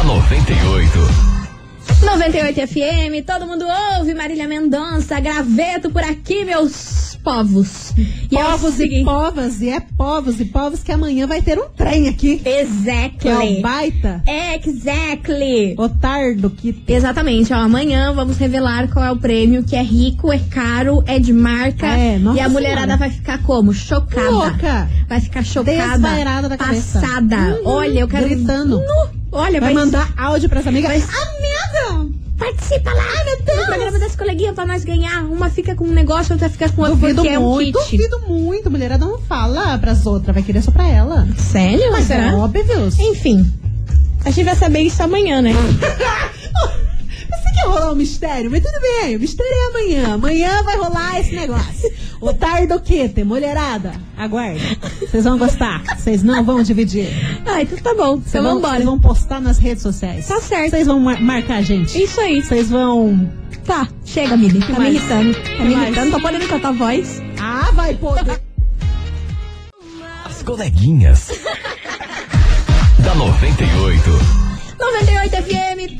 da 0.00 0.04
98. 0.04 0.98
98 2.02 2.66
FM, 2.66 3.24
todo 3.26 3.46
mundo 3.46 3.66
ouve 3.98 4.14
Marília 4.14 4.48
Mendonça, 4.48 5.20
graveto 5.20 5.90
por 5.90 6.02
aqui, 6.02 6.44
meus 6.44 7.09
povos. 7.22 7.92
E 8.30 8.36
é 8.36 8.42
povos 8.44 8.74
e 8.74 8.76
seguinte- 8.76 9.04
povas, 9.04 9.60
e 9.60 9.68
é 9.68 9.80
povos 9.80 10.40
e 10.40 10.44
povos 10.46 10.82
que 10.82 10.92
amanhã 10.92 11.26
vai 11.26 11.40
ter 11.42 11.58
um 11.58 11.68
trem 11.68 12.08
aqui. 12.08 12.38
Que 12.38 12.48
é 12.48 12.52
o 12.52 12.60
Exactly. 12.60 13.60
baita. 13.60 14.22
Exactly. 14.64 15.74
Otardo 15.78 16.50
que. 16.50 16.82
Exatamente, 16.88 17.52
ó, 17.52 17.56
amanhã 17.56 18.12
vamos 18.12 18.36
revelar 18.38 18.88
qual 18.88 19.04
é 19.04 19.10
o 19.12 19.16
prêmio, 19.16 19.62
que 19.62 19.76
é 19.76 19.82
rico, 19.82 20.32
é 20.32 20.38
caro, 20.38 21.02
é 21.06 21.18
de 21.18 21.32
marca. 21.32 21.86
É, 21.86 22.18
nossa 22.18 22.38
e 22.38 22.40
a 22.40 22.48
mulherada 22.48 22.80
senhora. 22.82 22.96
vai 22.98 23.10
ficar 23.10 23.42
como? 23.42 23.72
Chocada. 23.72 24.30
Louca. 24.30 24.88
Vai 25.08 25.20
ficar 25.20 25.44
chocada. 25.44 25.92
Desvairada 25.92 26.48
da 26.48 26.56
cabeça. 26.56 27.00
Passada. 27.00 27.36
Uhum, 27.36 27.60
Olha, 27.66 28.00
eu 28.00 28.08
quero. 28.08 28.26
gritando. 28.28 28.78
Nu. 28.78 29.20
Olha, 29.32 29.60
Vai 29.60 29.72
vai 29.72 29.84
mandar 29.84 30.12
áudio 30.16 30.48
pras 30.48 30.66
amigas. 30.66 30.90
Vai- 30.90 31.00
Amiga! 31.00 32.19
Participa 32.40 32.90
lá, 32.92 33.24
meu 33.24 33.42
Deus. 33.44 33.58
No 33.58 33.66
programa 33.66 33.98
das 33.98 34.16
coleguinhas 34.16 34.54
pra 34.54 34.64
nós 34.66 34.82
ganhar. 34.82 35.22
Uma 35.24 35.50
fica 35.50 35.74
com 35.76 35.84
um 35.84 35.92
negócio, 35.92 36.32
outra 36.32 36.48
fica 36.48 36.68
com 36.70 36.80
outro, 36.82 36.96
Duvido 36.96 37.16
porque 37.22 37.28
é 37.34 37.38
um 37.38 37.42
muito, 37.50 37.78
kit. 37.80 37.96
duvido 37.98 38.20
muito. 38.26 38.70
Mulherada 38.70 39.04
não 39.04 39.18
fala 39.18 39.76
pras 39.78 40.06
outras, 40.06 40.34
vai 40.34 40.42
querer 40.42 40.62
só 40.62 40.70
pra 40.70 40.88
ela. 40.88 41.28
Sério? 41.36 41.92
Mas 41.92 42.06
Será? 42.06 42.30
é 42.32 42.34
óbvio. 42.34 42.88
Enfim. 42.98 43.46
A 44.24 44.30
gente 44.30 44.44
vai 44.46 44.56
saber 44.56 44.80
isso 44.80 45.02
amanhã, 45.02 45.40
né? 45.42 45.52
Ia 47.62 47.68
rolar 47.68 47.92
um 47.92 47.96
mistério, 47.96 48.50
mas 48.50 48.62
tudo 48.62 48.80
bem, 48.80 49.16
o 49.16 49.20
mistério 49.20 49.52
é 49.52 49.68
amanhã. 49.68 50.14
Amanhã 50.14 50.62
vai 50.62 50.76
rolar 50.76 51.20
esse 51.20 51.34
negócio. 51.34 51.90
O 52.20 52.32
Tardoquete, 52.32 53.24
mulherada, 53.24 53.92
aguarda. 54.16 54.60
Vocês 55.00 55.24
vão 55.24 55.38
gostar, 55.38 55.82
vocês 55.96 56.22
não 56.22 56.44
vão 56.44 56.62
dividir. 56.62 57.08
Ah, 57.46 57.62
então 57.62 57.78
tá 57.78 57.94
bom. 57.94 58.16
Vocês 58.16 58.28
Então 58.28 58.42
vão, 58.42 58.54
vambora. 58.56 58.74
vocês 58.74 58.84
vão 58.84 58.98
postar 59.00 59.40
nas 59.40 59.58
redes 59.58 59.82
sociais. 59.82 60.26
Tá 60.26 60.40
certo. 60.40 60.70
Vocês 60.70 60.86
vão 60.86 61.00
mar- 61.00 61.20
marcar 61.20 61.56
a 61.56 61.62
gente. 61.62 62.02
Isso 62.02 62.20
aí. 62.20 62.42
Vocês 62.42 62.68
vão. 62.70 63.30
Tá, 63.64 63.88
chega, 64.04 64.36
Mili. 64.36 64.60
Tá 64.60 64.66
me 64.72 64.78
mais? 64.78 64.94
irritando. 64.94 65.34
Tá 65.34 65.40
Que 65.40 65.62
me 65.62 65.74
mais? 65.74 65.86
irritando. 65.88 66.10
Tô 66.12 66.20
podendo 66.20 66.48
cantar 66.48 66.68
a 66.68 66.72
voz. 66.72 67.22
Ah, 67.40 67.70
vai 67.72 67.94
poder. 67.94 68.40
As 70.24 70.42
coleguinhas. 70.42 71.28
da 73.04 73.14
98. 73.14 74.49
98 74.80 75.36
FM, 75.42 75.98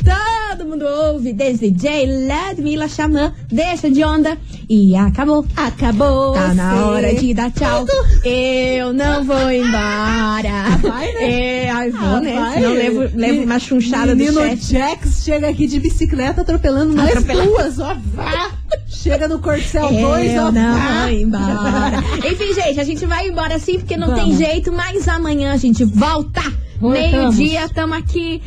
todo 0.56 0.66
mundo 0.68 0.84
ouve. 0.86 1.32
Desde 1.34 1.70
J, 1.70 2.06
Ludmilla, 2.06 2.88
Xamã, 2.88 3.32
deixa 3.50 3.90
de 3.90 4.02
onda. 4.02 4.38
E 4.68 4.96
acabou. 4.96 5.44
Acabou. 5.54 6.32
Tá 6.32 6.54
na 6.54 6.86
hora 6.86 7.14
de 7.14 7.34
dar 7.34 7.50
tchau. 7.50 7.84
Eu 8.24 8.92
não 8.94 9.22
vou 9.24 9.50
embora. 9.52 10.78
vai, 10.80 11.12
né? 11.12 11.64
É, 11.66 11.70
ai, 11.70 11.90
vou, 11.90 12.00
Ah, 12.16 12.20
né? 12.20 12.34
vai. 12.34 12.54
Senão 12.54 12.72
levo, 12.72 13.00
levo 13.14 13.42
uma 13.44 13.58
chunchada 13.58 14.14
do 14.14 14.16
Menino 14.18 14.40
chefe. 14.40 14.72
Jax 14.72 15.22
chega 15.24 15.48
aqui 15.50 15.66
de 15.66 15.78
bicicleta 15.78 16.40
atropelando 16.40 16.98
Atropelando. 17.00 17.50
duas, 17.50 17.78
ó. 17.78 17.94
Vá. 18.14 18.50
Chega 18.88 19.28
no 19.28 19.38
Corcel 19.40 19.88
2, 19.90 20.32
Eu 20.32 20.42
ó. 20.44 20.52
não 20.52 20.74
vá. 20.78 21.02
vou 21.06 21.10
embora. 21.10 21.98
Enfim, 22.26 22.54
gente, 22.54 22.80
a 22.80 22.84
gente 22.84 23.04
vai 23.06 23.28
embora 23.28 23.58
sim, 23.58 23.78
porque 23.78 23.96
não 23.96 24.14
tem 24.14 24.24
Vamos. 24.32 24.38
jeito, 24.38 24.72
mas 24.72 25.06
amanhã 25.06 25.52
a 25.52 25.56
gente 25.56 25.84
volta. 25.84 26.40
Meio-dia, 26.80 27.68
tamo 27.68 27.92
aqui 27.94 28.40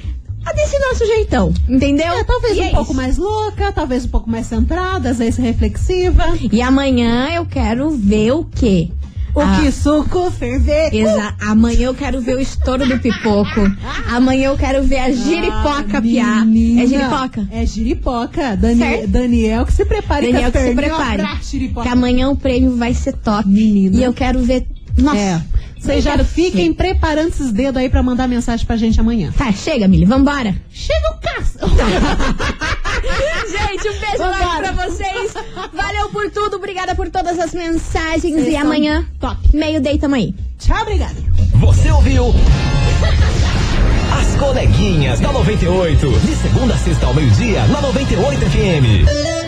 ah, 0.45 0.53
desse 0.53 0.77
nosso 0.79 1.05
jeitão, 1.05 1.53
entendeu? 1.69 2.13
É, 2.13 2.23
talvez 2.23 2.57
E 2.57 2.61
um 2.61 2.63
é 2.65 2.69
pouco 2.71 2.91
isso. 2.91 2.93
mais 2.93 3.17
louca, 3.17 3.71
talvez 3.71 4.05
um 4.05 4.09
pouco 4.09 4.29
mais 4.29 4.45
centrada, 4.47 5.09
às 5.09 5.17
vezes 5.17 5.37
reflexiva. 5.37 6.25
E 6.51 6.61
amanhã 6.61 7.29
eu 7.33 7.45
quero 7.45 7.89
ver 7.91 8.31
o 8.33 8.43
quê? 8.45 8.89
O 9.35 9.39
Ah, 9.41 9.59
que 9.59 9.71
suco 9.71 10.29
ferver. 10.29 10.93
Exa 10.93 11.33
amanhã 11.41 11.87
eu 11.87 11.95
quero 11.95 12.21
ver 12.21 12.35
o 12.35 12.39
estouro 12.39 12.85
do 12.87 12.99
pipoco. 12.99 13.61
Amanhã 14.07 14.49
eu 14.49 14.55
quero 14.57 14.83
ver 14.83 14.99
a 14.99 15.09
giripoca 15.11 15.99
piar. 16.03 16.41
Ah, 16.43 16.45
Menina, 16.45 16.83
É 16.83 16.85
giripoca? 16.87 17.47
É 17.51 17.65
giripoca. 17.65 18.55
Dani- 18.55 18.77
Certo? 18.77 19.07
Daniel 19.07 19.65
que 19.65 19.73
se 19.73 19.85
prepare 19.85 20.31
Daniel 20.31 20.51
que 20.51 20.57
as 20.59 20.63
se 20.65 20.75
prepare. 20.75 21.23
giripoca. 21.41 21.81
Que 21.87 21.91
amanhã 21.91 22.29
o 22.29 22.35
prêmio 22.37 22.75
vai 22.75 22.93
ser 22.93 23.13
top. 23.13 23.47
Menina. 23.49 23.97
E 23.97 24.03
eu 24.03 24.13
quero 24.13 24.39
ver. 24.43 24.67
Nossa. 24.99 25.17
É. 25.17 25.41
Vocês 25.83 26.01
já 26.01 26.17
fiquem 26.23 26.69
ver. 26.69 26.75
preparando 26.75 27.27
esses 27.27 27.51
dedos 27.51 27.81
aí 27.81 27.89
pra 27.89 28.01
mandar 28.01 28.25
mensagem 28.25 28.65
pra 28.65 28.77
gente 28.77 28.97
amanhã. 29.01 29.33
Tá, 29.37 29.51
chega, 29.51 29.85
Mili, 29.85 30.05
vambora. 30.05 30.55
Chega 30.71 31.09
o 31.09 31.17
caço. 31.19 31.59
Gente, 33.51 33.89
um 33.89 33.99
beijo 33.99 34.17
lá 34.19 34.59
pra 34.59 34.71
vocês. 34.71 35.33
Valeu 35.73 36.09
por 36.09 36.31
tudo, 36.31 36.55
obrigada 36.55 36.95
por 36.95 37.09
todas 37.09 37.37
as 37.37 37.53
mensagens. 37.53 38.33
Vocês 38.33 38.47
e 38.47 38.55
amanhã, 38.55 39.05
top. 39.19 39.37
meio 39.53 39.81
day 39.81 39.97
tamo 39.97 40.15
aí. 40.15 40.33
Tchau, 40.57 40.81
obrigada. 40.81 41.15
Você 41.55 41.91
ouviu? 41.91 42.33
As 44.19 44.35
coleguinhas 44.37 45.19
da 45.19 45.33
98. 45.33 46.11
De 46.19 46.35
segunda 46.37 46.73
a 46.75 46.77
sexta 46.77 47.05
ao 47.07 47.13
meio-dia, 47.13 47.65
na 47.67 47.81
98 47.81 48.39
FM. 48.39 49.42